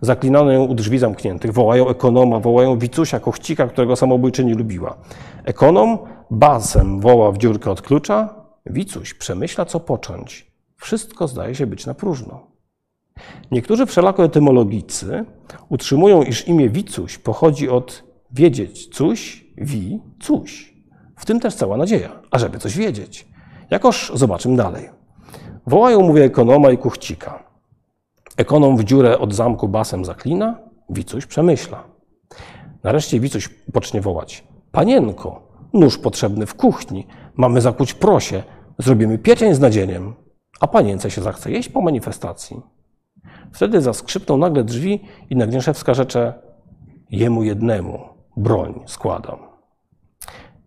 [0.00, 1.52] Zaklinano ją u drzwi zamkniętych.
[1.52, 4.96] Wołają ekonoma, wołają wicusia, kochcika, którego samobójczyni lubiła.
[5.44, 5.98] Ekonom
[6.30, 8.34] basem woła w dziurkę od klucza.
[8.66, 10.52] Wicuś przemyśla, co począć.
[10.76, 12.46] Wszystko zdaje się być na próżno.
[13.50, 15.24] Niektórzy wszelako etymologicy
[15.68, 20.74] utrzymują, iż imię Wicuś pochodzi od wiedzieć coś, wi, coś.
[21.16, 23.28] W tym też cała nadzieja, ażeby coś wiedzieć.
[23.70, 24.88] Jakoż zobaczymy dalej.
[25.66, 27.51] Wołają, mówię, ekonoma i kuchcika.
[28.36, 30.58] Ekonom w dziurę od zamku basem zaklina,
[30.90, 31.84] Wicuś przemyśla.
[32.84, 34.44] Nareszcie Wicuś pocznie wołać.
[34.72, 38.42] Panienko, nóż potrzebny w kuchni, mamy zakuć prosie,
[38.78, 40.14] zrobimy pieczeń z nadzieniem,
[40.60, 42.60] a panience się zachce jeść po manifestacji.
[43.52, 46.34] Wtedy zaskrzypną nagle drzwi i Nagnieszewska rzecze
[47.10, 48.00] jemu jednemu
[48.36, 49.38] broń składam.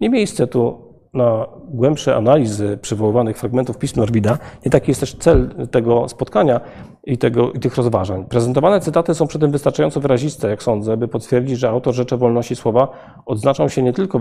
[0.02, 0.85] Nie miejsce tu
[1.16, 4.38] na głębsze analizy przywoływanych fragmentów pism Norwida.
[4.66, 6.62] Nie taki jest też cel tego spotkania
[7.04, 8.26] i, tego, i tych rozważań.
[8.26, 12.56] Prezentowane cytaty są przy tym wystarczająco wyraziste, jak sądzę, by potwierdzić, że autor Rzeczy Wolności
[12.56, 12.88] Słowa
[13.26, 14.20] odznaczał się nie tylko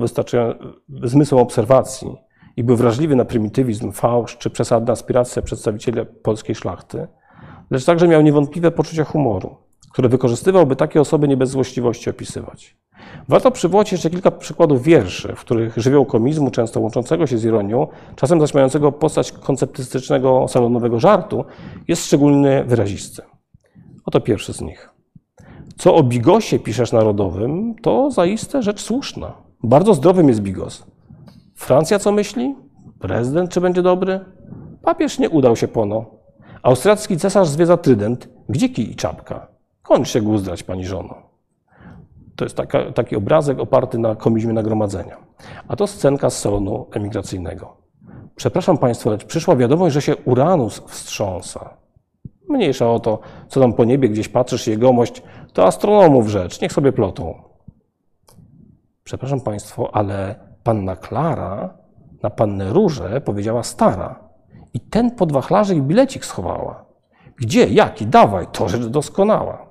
[1.04, 2.16] zmysłem obserwacji
[2.56, 7.06] i był wrażliwy na prymitywizm, fałsz czy przesadne aspiracje przedstawicieli polskiej szlachty,
[7.70, 9.56] lecz także miał niewątpliwe poczucie humoru,
[9.94, 12.76] które wykorzystywałby takie osoby nie bez złośliwości opisywać.
[13.28, 17.86] Warto przywołać jeszcze kilka przykładów wierszy, w których żywioł komizmu, często łączącego się z ironią,
[18.16, 21.44] czasem zaś mającego postać konceptystycznego salonowego żartu,
[21.88, 23.22] jest szczególnie wyrazisty.
[24.06, 24.90] Oto pierwszy z nich.
[25.76, 29.32] Co o bigosie piszesz narodowym, to zaiste rzecz słuszna.
[29.62, 30.86] Bardzo zdrowym jest bigos.
[31.54, 32.54] Francja co myśli?
[32.98, 34.20] Prezydent czy będzie dobry?
[34.82, 36.04] Papież nie udał się pono.
[36.62, 38.28] Austriacki cesarz zwiedza trydent.
[38.48, 39.53] Gdzie kij i czapka?
[39.84, 41.14] Kończ się guzdrać, pani żono.
[42.36, 45.16] To jest taka, taki obrazek oparty na komizmie nagromadzenia.
[45.68, 47.76] A to scenka z salonu emigracyjnego.
[48.36, 51.76] Przepraszam Państwa, lecz przyszła wiadomość, że się Uranus wstrząsa.
[52.48, 53.18] Mniejsza o to,
[53.48, 57.42] co tam po niebie gdzieś patrzysz, jegomość, to astronomów rzecz, niech sobie plotą.
[59.04, 61.74] Przepraszam Państwa, ale panna Klara
[62.22, 64.18] na pannę Różę powiedziała stara.
[64.74, 66.84] I ten pod wachlarzy i bilecik schowała.
[67.36, 67.68] Gdzie?
[67.68, 68.06] Jaki?
[68.06, 69.63] Dawaj, to rzecz doskonała.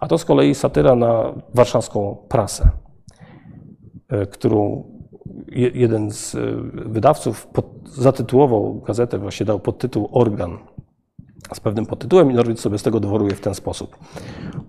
[0.00, 2.70] A to z kolei satyra na warszawską prasę,
[4.08, 4.84] e, którą
[5.74, 6.38] jeden z e,
[6.74, 10.58] wydawców pod, zatytułował gazetę, właśnie dał podtytuł Organ
[11.54, 13.96] z pewnym podtytułem i Norwid sobie z tego dowoluje w ten sposób.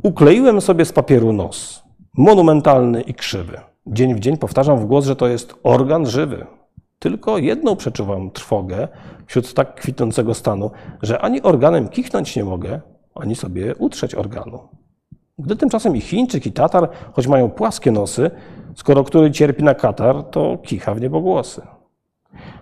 [0.04, 1.84] Ukleiłem sobie z papieru nos,
[2.18, 3.60] monumentalny i krzywy.
[3.88, 6.46] Dzień w dzień powtarzam w głos, że to jest organ żywy.
[7.00, 8.88] Tylko jedną przeczuwam trwogę
[9.26, 12.82] wśród tak kwitnącego stanu, że ani organem kichnąć nie mogę,
[13.16, 14.60] ani sobie utrzeć organu.
[15.39, 18.32] Gdy tymczasem i Chińczyk, i Tatar, choć mają płaskie nosy,
[18.76, 21.62] skoro który cierpi na katar, to kicha w niebogłosy.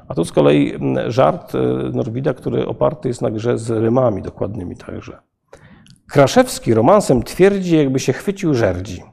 [0.08, 1.60] A tu z kolei mm, żart e,
[1.94, 5.18] Norwida, który oparty jest na grze z rymami dokładnymi także.
[6.08, 9.04] Kraszewski romansem twierdzi, jakby się chwycił żerdzi.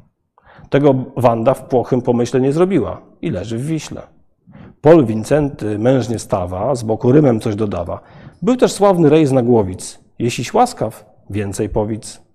[0.71, 4.03] Tego Wanda w płochym pomyśle nie zrobiła i leży w Wiśle.
[4.81, 8.01] Pol Wincenty mężnie stawa, z boku rymem coś dodawa.
[8.43, 10.01] Był też sławny rejs na głowic.
[10.19, 12.32] Jeśliś łaskaw, więcej powiedz.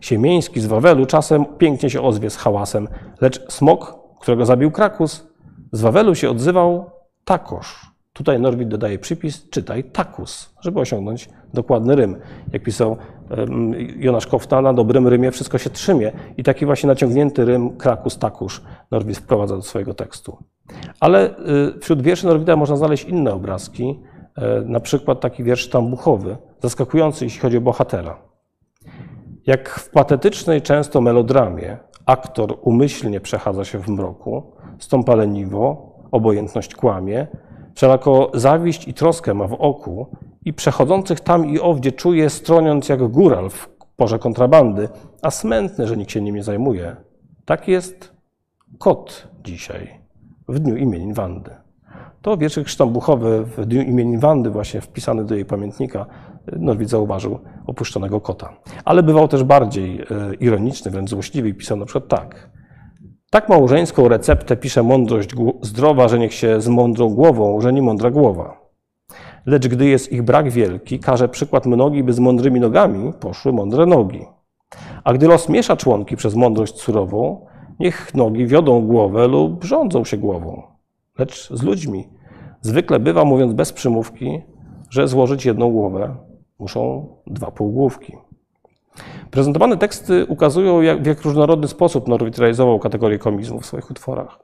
[0.00, 2.88] Siemieński z Wawelu czasem pięknie się ozwie z hałasem,
[3.20, 5.26] lecz smok, którego zabił Krakus,
[5.72, 6.90] z Wawelu się odzywał
[7.24, 7.88] takoż.
[8.12, 12.16] Tutaj Norwid dodaje przypis, czytaj takus, żeby osiągnąć dokładny rym.
[12.52, 12.96] Jak pisał
[13.96, 16.12] Jonasz Kofta, na dobrym rymie wszystko się trzymie.
[16.36, 20.38] I taki właśnie naciągnięty rym krakus takusz Norwid wprowadza do swojego tekstu.
[21.00, 21.30] Ale
[21.76, 24.00] y, wśród wierszy Norwida można znaleźć inne obrazki,
[24.36, 28.16] e, na przykład taki wiersz tambuchowy, zaskakujący jeśli chodzi o bohatera.
[29.46, 37.26] Jak w patetycznej często melodramie aktor umyślnie przechadza się w mroku, stąpa leniwo, obojętność kłamie,
[37.74, 40.06] wszelako zawiść i troskę ma w oku
[40.44, 44.88] i przechodzących tam i owdzie czuje, stroniąc jak góral w porze kontrabandy,
[45.22, 46.96] a smętny, że nikt się nim nie zajmuje.
[47.44, 48.12] Tak jest
[48.78, 50.00] kot dzisiaj
[50.48, 51.67] w dniu imienin Wandy.
[52.22, 56.06] To wierszyk sztambuchowy w dniu imienin Wandy, właśnie wpisany do jej pamiętnika,
[56.56, 58.56] Norwid zauważył opuszczonego kota.
[58.84, 62.50] Ale bywał też bardziej e, ironiczny, wręcz złośliwy i pisał na przykład tak.
[63.30, 65.30] Tak małżeńską receptę pisze mądrość
[65.62, 68.68] zdrowa, że niech się z mądrą głową żeni mądra głowa.
[69.46, 73.86] Lecz gdy jest ich brak wielki, każe przykład mnogi, by z mądrymi nogami poszły mądre
[73.86, 74.26] nogi.
[75.04, 77.46] A gdy los miesza członki przez mądrość surową,
[77.80, 80.77] niech nogi wiodą głowę lub rządzą się głową.
[81.18, 82.08] Lecz z ludźmi
[82.60, 84.42] zwykle bywa, mówiąc bez przymówki,
[84.90, 86.16] że złożyć jedną głowę
[86.58, 88.16] muszą dwa półgłówki.
[89.30, 94.38] Prezentowane teksty ukazują, jak, w jak różnorodny sposób Norwid realizował kategorię komizmu w swoich utworach.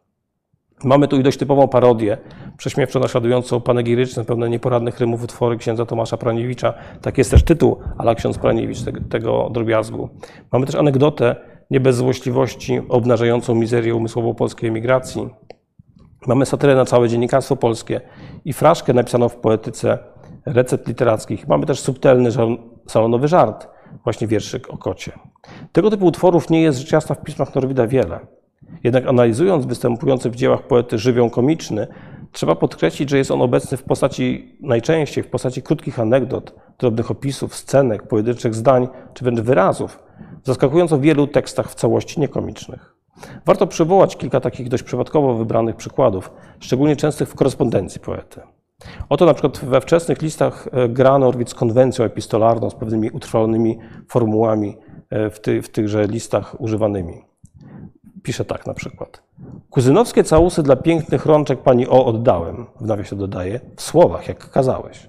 [0.85, 2.19] Mamy tu i dość typową parodię,
[2.57, 6.75] prześmiewczo naśladującą panegiryczne, pełne nieporadnych rymów utwory księdza Tomasza Praniewicza.
[7.01, 10.09] Tak jest też tytuł, ale ksiądz Praniewicz tego, tego drobiazgu.
[10.53, 11.37] Mamy też anegdotę,
[11.71, 15.29] nie bez złośliwości, obnażającą mizerię umysłową polskiej emigracji.
[16.27, 18.01] Mamy satyrę na całe dziennikarstwo polskie
[18.45, 19.99] i fraszkę napisaną w poetyce
[20.47, 21.49] recept literackich.
[21.49, 22.31] Mamy też subtelny
[22.87, 23.69] salonowy żart,
[24.05, 25.13] właśnie wierszyk o kocie.
[25.73, 28.21] Tego typu utworów nie jest rzecz jasna w pismach Norwida wiele.
[28.85, 31.87] Jednak analizując występujący w dziełach poety żywioł komiczny,
[32.33, 37.55] trzeba podkreślić, że jest on obecny w postaci, najczęściej w postaci krótkich anegdot, drobnych opisów,
[37.55, 40.03] scenek, pojedynczych zdań czy wręcz wyrazów,
[40.43, 42.94] w zaskakująco wielu tekstach w całości niekomicznych.
[43.47, 48.41] Warto przywołać kilka takich dość przypadkowo wybranych przykładów, szczególnie częstych w korespondencji poety.
[49.09, 54.77] Oto na przykład we wczesnych listach e, gra Norwid konwencją epistolarną, z pewnymi utrwalonymi formułami
[55.11, 57.25] e, w, ty, w tychże listach używanymi.
[58.23, 59.23] Pisze tak na przykład.
[59.71, 65.09] Kuzynowskie całusy dla pięknych rączek pani O oddałem, w nawiasie dodaje, w słowach, jak kazałeś.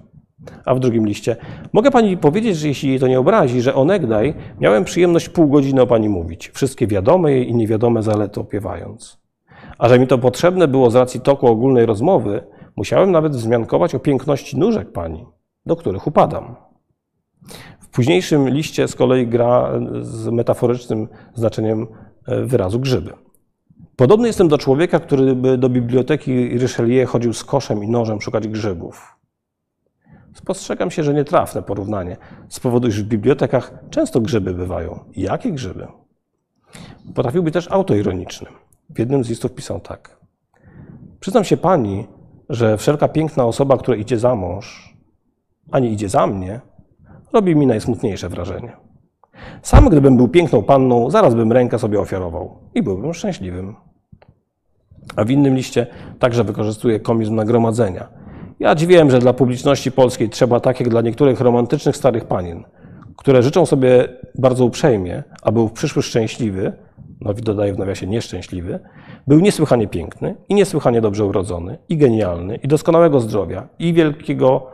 [0.65, 1.35] A w drugim liście,
[1.73, 5.81] mogę pani powiedzieć, że jeśli jej to nie obrazi, że onegdaj miałem przyjemność pół godziny
[5.81, 9.17] o pani mówić, wszystkie wiadome jej i niewiadome zalety opiewając.
[9.77, 12.41] A że mi to potrzebne było z racji toku ogólnej rozmowy,
[12.75, 15.25] musiałem nawet wzmiankować o piękności nóżek pani,
[15.65, 16.55] do których upadam.
[17.79, 21.87] W późniejszym liście z kolei gra z metaforycznym znaczeniem
[22.27, 23.13] e, wyrazu grzyby.
[23.95, 28.47] Podobny jestem do człowieka, który by do biblioteki Richelieu chodził z koszem i nożem szukać
[28.47, 29.14] grzybów.
[30.35, 32.17] Spostrzegam się, że nietrafne porównanie,
[32.49, 34.99] z powodu, iż w bibliotekach często grzyby bywają.
[35.15, 35.87] Jakie grzyby?
[37.15, 38.47] Potrafił być też autoironiczny.
[38.89, 40.17] W jednym z listów pisał tak.
[41.19, 42.07] Przyznam się pani,
[42.49, 44.95] że wszelka piękna osoba, która idzie za mąż,
[45.71, 46.61] a nie idzie za mnie,
[47.33, 48.77] robi mi najsmutniejsze wrażenie.
[49.61, 53.75] Sam gdybym był piękną panną, zaraz bym rękę sobie ofiarował i byłbym szczęśliwym.
[55.15, 55.87] A w innym liście
[56.19, 58.24] także wykorzystuje komizm nagromadzenia.
[58.59, 62.63] Ja dziwiłem, że dla publiczności polskiej trzeba tak jak dla niektórych romantycznych starych panien,
[63.17, 66.73] które życzą sobie bardzo uprzejmie, aby był przyszły szczęśliwy,
[67.21, 68.79] no dodaje w nawiasie nieszczęśliwy,
[69.27, 74.67] był niesłychanie piękny i niesłychanie dobrze urodzony, i genialny, i doskonałego zdrowia, i wielkiego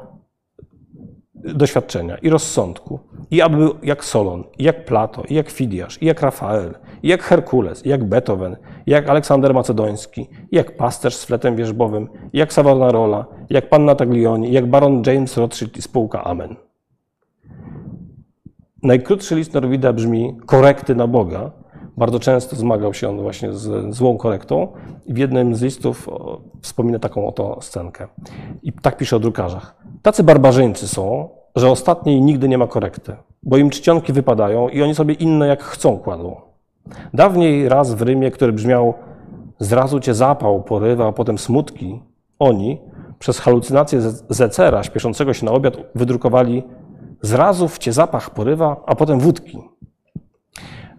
[1.36, 3.00] doświadczenia, i rozsądku,
[3.32, 7.24] i aby był jak Solon, i jak Plato, i jak Fidiasz, i jak Rafael, jak
[7.24, 13.96] Herkules, jak Beethoven, jak Aleksander Macedoński, jak pasterz z fletem wierzbowym, jak Savonarola, jak panna
[13.96, 16.56] Taglioni, jak baron James Rothschild i spółka Amen.
[18.84, 21.52] Najkrótszy list Norwida brzmi korekty na Boga,
[21.98, 24.68] bardzo często zmagał się on właśnie z złą korektą
[25.06, 26.10] i w jednym z listów
[26.62, 28.08] wspomina taką oto scenkę.
[28.64, 29.76] I tak pisze o drukarzach.
[30.02, 34.96] Tacy barbarzyńcy są, że ostatniej nigdy nie ma korekty, bo im czcionki wypadają i oni
[34.96, 36.51] sobie inne jak chcą kładą.
[37.14, 38.94] Dawniej raz w Rymie, który brzmiał
[39.60, 42.02] zrazu cię zapał, porywa, a potem smutki,
[42.40, 42.82] oni
[43.20, 46.64] przez halucynację Zecera śpieszącego się na obiad wydrukowali
[47.22, 49.58] zrazu w cię zapach porywa, a potem wódki.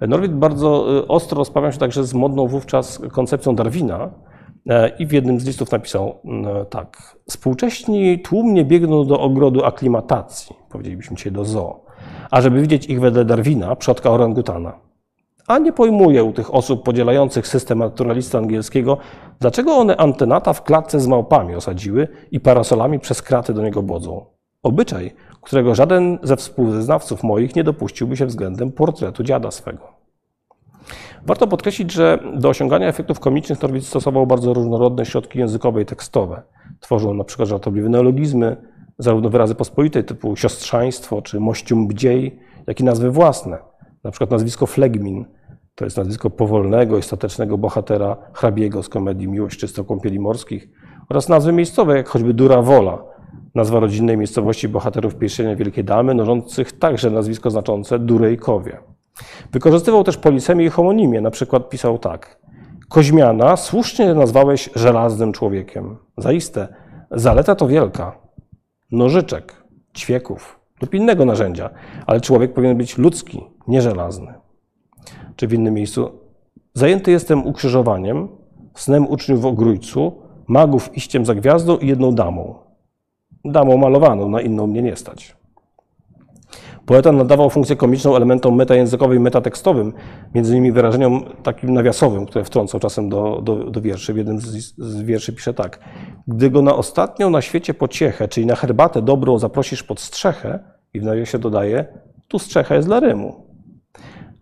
[0.09, 4.11] Norwid bardzo y, ostro rozprawiał się także z modną wówczas koncepcją Darwina
[4.69, 6.15] e, i w jednym z listów napisał
[6.71, 7.17] tak.
[7.29, 11.85] Współcześni tłumnie biegną do ogrodu aklimatacji, powiedzielibyśmy dzisiaj do zoo,
[12.31, 14.92] ażeby widzieć ich wedle Darwina, przodka orangutana.
[15.47, 18.99] A nie pojmuję u tych osób podzielających system naturalista angielskiego,
[19.41, 24.27] dlaczego one antenata w klatce z małpami osadziły i parasolami przez kraty do niego bodzą.
[24.63, 30.03] Obyczaj, którego żaden ze współwyznawców moich nie dopuściłby się względem portretu dziada swego.
[31.27, 36.43] Warto podkreślić, że do osiągania efektów komicznych Norwid stosował bardzo różnorodne środki językowe i tekstowe.
[36.81, 38.57] Tworzył na przykład żartobliwe neologizmy,
[38.99, 43.72] zarówno wyrazy pospolite typu siostrzaństwo czy mościum bdziej, jak i nazwy własne.
[44.05, 45.25] Na przykład nazwisko Flegmin,
[45.75, 50.69] to jest nazwisko powolnego i statecznego bohatera hrabiego z komedii Miłość czysto kąpieli morskich
[51.09, 53.05] oraz nazwy miejscowe, jak choćby Dura Wola,
[53.55, 58.79] nazwa rodzinnej miejscowości bohaterów pierścienia Wielkiej Damy, noszących także nazwisko znaczące Durejkowie.
[59.53, 62.39] Wykorzystywał też polisemię i homonimię, na przykład pisał tak.
[62.89, 65.97] Koźmiana słusznie nazwałeś żelaznym człowiekiem.
[66.19, 66.69] Zaiste,
[67.11, 68.19] zaleta to wielka.
[68.91, 69.65] Nożyczek,
[69.97, 71.71] ćwieków lub innego narzędzia,
[72.07, 74.35] ale człowiek powinien być ludzki, nie żelazny.
[75.37, 76.11] Czy w innym miejscu?
[76.75, 78.29] Zajęty jestem ukrzyżowaniem,
[78.75, 80.13] snem uczniów w ogrójcu,
[80.47, 82.55] magów iściem za gwiazdą i jedną damą.
[83.45, 85.37] Damą malowaną, na inną mnie nie stać.
[86.87, 89.93] Poeta nadawał funkcję komiczną elementom metajęzykowym i metatekstowym,
[90.35, 94.15] między innymi wyrażeniom takim nawiasowym, które wtrącał czasem do, do, do wierszy.
[94.15, 95.79] W jednym z, z wierszy pisze tak.
[96.29, 101.01] Gdy go na ostatnią na świecie pociechę, czyli na herbatę dobrą zaprosisz pod strzechę, i
[101.01, 101.85] w nawiasie dodaje,
[102.29, 103.47] tu strzecha jest dla rymu.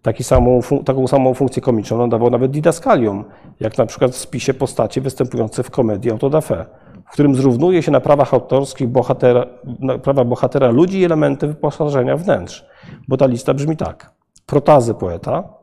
[0.03, 3.24] Taki samą, taką samą funkcję komiczną nadawał nawet didaskaliom,
[3.61, 6.66] jak na przykład w spisie postaci występujące w komedii Auto da Fe
[7.11, 9.46] w którym zrównuje się na prawach autorskich bohatera,
[9.80, 12.66] na prawa bohatera ludzi i elementy wyposażenia wnętrz.
[13.09, 14.12] Bo ta lista brzmi tak.
[14.46, 15.55] Protazy poeta,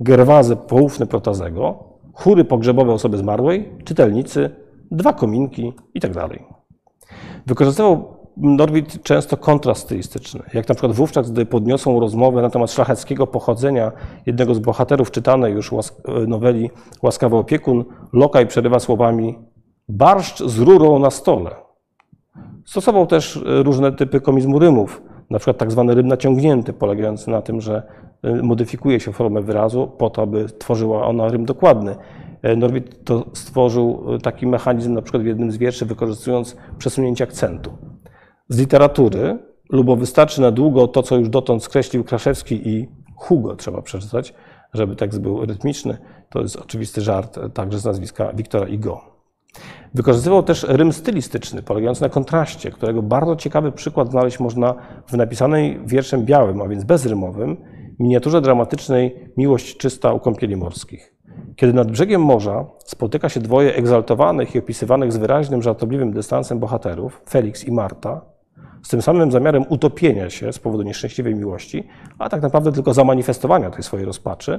[0.00, 4.50] gerwazy poufny protazego, chóry pogrzebowe osoby zmarłej, czytelnicy,
[4.90, 6.20] dwa kominki itd.
[6.20, 6.38] Tak
[7.46, 13.26] Wykorzystywał Norwid często kontrast stylistyczny, jak na przykład wówczas, gdy podniosą rozmowę na temat szlacheckiego
[13.26, 13.92] pochodzenia
[14.26, 15.70] jednego z bohaterów czytanej już
[16.26, 16.70] noweli
[17.02, 19.38] Łaskawy opiekun, Lokaj przerywa słowami
[19.88, 21.50] barszcz z rurą na stole.
[22.64, 27.42] Stosował też e, różne typy komizmu rymów, na przykład tak zwany rym naciągnięty, polegający na
[27.42, 27.82] tym, że
[28.22, 31.96] e, modyfikuje się formę wyrazu po to, aby tworzyła ona rym dokładny.
[32.42, 37.70] E, Norwid to stworzył taki mechanizm na przykład w jednym z wierszy, wykorzystując przesunięcie akcentu.
[38.48, 39.38] Z literatury,
[39.70, 44.34] lub wystarczy na długo to, co już dotąd skreślił Kraszewski i Hugo trzeba przeczytać,
[44.74, 45.98] żeby tekst był rytmiczny.
[46.30, 49.00] To jest oczywisty żart także z nazwiska Wiktora Igo.
[49.94, 54.74] Wykorzystywał też rym stylistyczny, polegający na kontraście, którego bardzo ciekawy przykład znaleźć można
[55.06, 57.56] w napisanej wierszem białym, a więc bezrymowym,
[57.98, 61.14] miniaturze dramatycznej Miłość czysta u kąpieli morskich.
[61.56, 67.22] Kiedy nad brzegiem morza spotyka się dwoje egzaltowanych i opisywanych z wyraźnym, żartobliwym dystansem bohaterów,
[67.28, 68.33] Felix i Marta,
[68.84, 73.70] z tym samym zamiarem utopienia się z powodu nieszczęśliwej miłości, a tak naprawdę tylko zamanifestowania
[73.70, 74.58] tej swojej rozpaczy,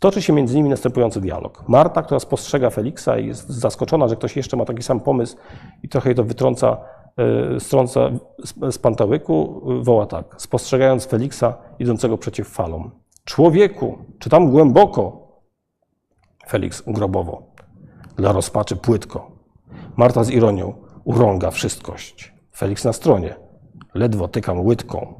[0.00, 1.64] Toczy się między nimi następujący dialog.
[1.68, 5.36] Marta, która spostrzega Feliksa i jest zaskoczona, że ktoś jeszcze ma taki sam pomysł
[5.82, 6.76] i trochę jej to wytrąca,
[7.56, 8.00] e, strąca
[8.70, 12.90] z pantałyku, woła tak, spostrzegając Feliksa idącego przeciw falom.
[13.24, 15.28] Człowieku, czy tam głęboko?
[16.48, 17.42] Feliks grobowo.
[18.16, 19.30] Dla rozpaczy płytko.
[19.96, 22.39] Marta z ironią urąga wszystkość.
[22.60, 23.34] Feliks na stronie.
[23.94, 25.14] Ledwo tykam łydką.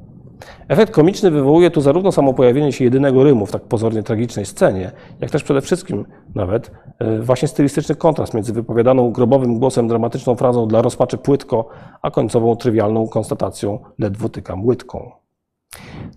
[0.69, 4.93] Efekt komiczny wywołuje tu zarówno samo pojawienie się jedynego rymu w tak pozornie tragicznej scenie,
[5.21, 10.69] jak też przede wszystkim nawet e, właśnie stylistyczny kontrast między wypowiadaną grobowym głosem dramatyczną frazą
[10.69, 11.69] dla rozpaczy płytko,
[12.03, 15.11] a końcową trywialną konstatacją ledwo tykam łydką.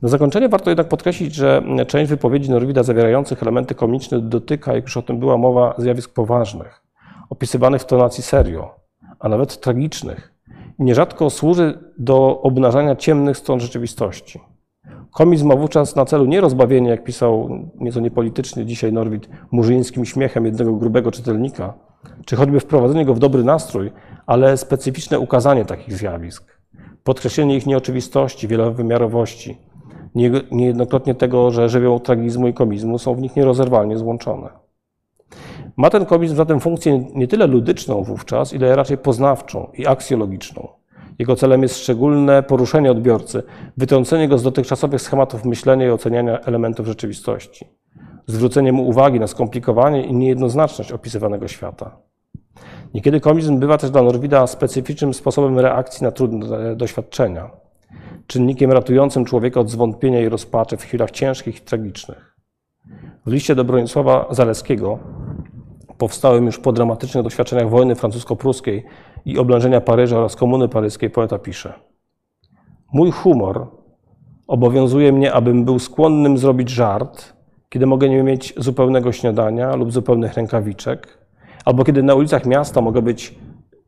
[0.01, 4.97] Na zakończenie warto jednak podkreślić, że część wypowiedzi Norwida zawierających elementy komiczne dotyka, jak już
[4.97, 6.81] o tym była mowa, zjawisk poważnych,
[7.29, 8.75] opisywanych w tonacji serio,
[9.19, 10.32] a nawet tragicznych,
[10.79, 14.39] nierzadko służy do obnażania ciemnych stron rzeczywistości.
[15.11, 20.45] Komizm ma wówczas na celu nie rozbawienie, jak pisał nieco niepolitycznie dzisiaj Norwid, murzyńskim śmiechem
[20.45, 21.73] jednego grubego czytelnika,
[22.25, 23.91] czy choćby wprowadzenie go w dobry nastrój,
[24.25, 26.59] ale specyficzne ukazanie takich zjawisk,
[27.03, 29.57] podkreślenie ich nieoczywistości, wielowymiarowości,
[30.51, 34.62] niejednokrotnie tego, że żywioł tragizmu i komizmu są w nich nierozerwalnie złączone.
[35.77, 40.67] Ma ten komizm zatem funkcję nie tyle ludyczną wówczas, ile raczej poznawczą i aksjologiczną.
[41.19, 43.43] Jego celem jest szczególne poruszenie odbiorcy,
[43.77, 47.67] wytrącenie go z dotychczasowych schematów myślenia i oceniania elementów rzeczywistości,
[48.27, 51.97] zwrócenie mu uwagi na skomplikowanie i niejednoznaczność opisywanego świata.
[52.93, 57.49] Niekiedy komizm bywa też dla Norwida specyficznym sposobem reakcji na trudne doświadczenia,
[58.27, 62.35] czynnikiem ratującym człowieka od zwątpienia i rozpaczy w chwilach ciężkich i tragicznych.
[63.25, 64.99] W liście do Bronisława Zaleskiego
[65.97, 68.83] powstałym już po dramatycznych doświadczeniach wojny francusko-pruskiej
[69.25, 71.73] i oblężenia Paryża oraz Komuny Paryskiej poeta pisze
[72.93, 73.67] Mój humor
[74.47, 77.33] obowiązuje mnie, abym był skłonnym zrobić żart,
[77.69, 81.17] kiedy mogę nie mieć zupełnego śniadania lub zupełnych rękawiczek,
[81.65, 83.35] albo kiedy na ulicach miasta mogę być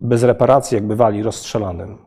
[0.01, 1.97] bez reparacji, jak bywali, rozstrzelanym.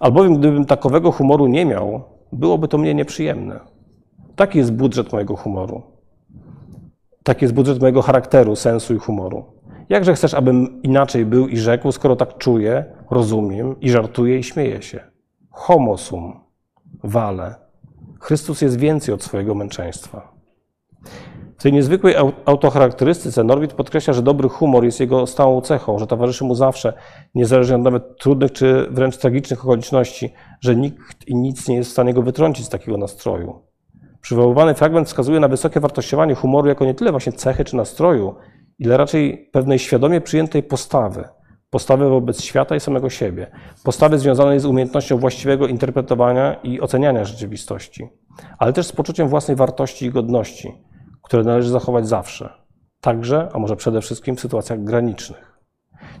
[0.00, 3.60] Albowiem gdybym takowego humoru nie miał, byłoby to mnie nieprzyjemne.
[4.36, 5.82] Taki jest budżet mojego humoru.
[7.28, 9.44] Taki jest budżet mojego charakteru, sensu i humoru.
[9.88, 14.82] Jakże chcesz, abym inaczej był i rzekł, skoro tak czuję, rozumiem i żartuję i śmieję
[14.82, 15.00] się?
[15.50, 16.40] Homo sum,
[17.04, 17.54] wale.
[18.20, 20.32] Chrystus jest więcej od swojego męczeństwa.
[21.58, 22.14] W tej niezwykłej
[22.44, 26.92] autocharakterystyce Norwid podkreśla, że dobry humor jest jego stałą cechą, że towarzyszy mu zawsze,
[27.34, 31.92] niezależnie od nawet trudnych czy wręcz tragicznych okoliczności, że nikt i nic nie jest w
[31.92, 33.67] stanie go wytrącić z takiego nastroju.
[34.20, 38.34] Przywoływany fragment wskazuje na wysokie wartościowanie humoru jako nie tyle właśnie cechy czy nastroju,
[38.78, 41.28] ile raczej pewnej świadomie przyjętej postawy.
[41.70, 43.50] Postawy wobec świata i samego siebie.
[43.84, 48.08] Postawy związanej z umiejętnością właściwego interpretowania i oceniania rzeczywistości,
[48.58, 50.72] ale też z poczuciem własnej wartości i godności,
[51.22, 52.52] które należy zachować zawsze.
[53.00, 55.47] Także, a może przede wszystkim w sytuacjach granicznych.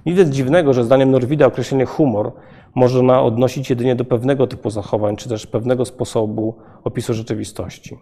[0.06, 2.32] Nic więc dziwnego, że zdaniem Norwida określenie humor
[2.74, 7.98] można odnosić jedynie do pewnego typu zachowań, czy też pewnego sposobu opisu rzeczywistości.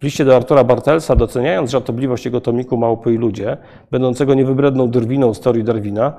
[0.00, 3.56] W liście do Artura Bartelsa, doceniając żartobliwość jego tomiku Małpy i ludzie,
[3.90, 6.12] będącego niewybredną drwiną z teorii Darwina,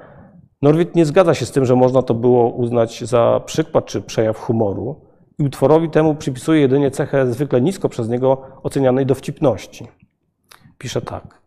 [0.62, 4.40] Norwid nie zgadza się z tym, że można to było uznać za przykład czy przejaw
[4.40, 5.02] humoru
[5.40, 9.88] i utworowi temu przypisuje jedynie cechę zwykle nisko przez niego ocenianej dowcipności.
[10.78, 11.42] Pisze tak.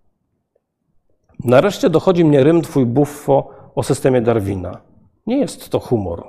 [1.45, 4.81] Nareszcie dochodzi mnie rym twój buffo o systemie Darwina.
[5.27, 6.25] Nie jest to humor.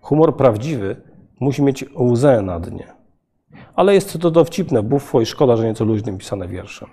[0.00, 0.96] Humor prawdziwy
[1.40, 2.86] musi mieć łzę na dnie.
[3.74, 6.88] Ale jest to dowcipne buffo i szkoda, że nieco luźnym pisane wierszem.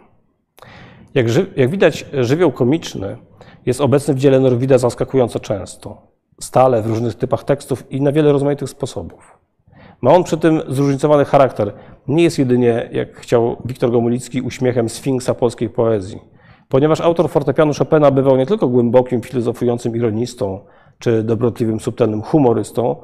[1.13, 3.17] Jak, ży, jak widać, żywioł komiczny
[3.65, 6.01] jest obecny w dziele Norwida zaskakująco często.
[6.41, 9.37] Stale, w różnych typach tekstów i na wiele rozmaitych sposobów.
[10.01, 11.73] Ma on przy tym zróżnicowany charakter.
[12.07, 16.19] Nie jest jedynie, jak chciał Wiktor Gomulicki, uśmiechem sfinksa polskiej poezji.
[16.69, 20.59] Ponieważ autor fortepianu Chopina bywał nie tylko głębokim, filozofującym ironistą,
[20.99, 22.95] czy dobrotliwym, subtelnym humorystą,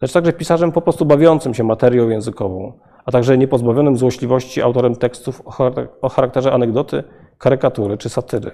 [0.00, 2.72] lecz także pisarzem po prostu bawiącym się materią językową,
[3.04, 5.42] a także niepozbawionym złośliwości autorem tekstów
[6.02, 7.04] o charakterze anegdoty,
[7.38, 8.50] karykatury czy satyry.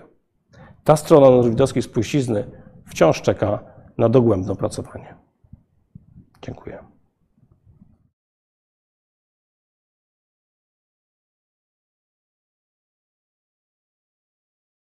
[0.84, 2.50] Ta strona norwidowskiej spuścizny
[2.86, 3.58] wciąż czeka
[3.98, 5.14] na dogłębne opracowanie.
[6.42, 6.78] Dziękuję.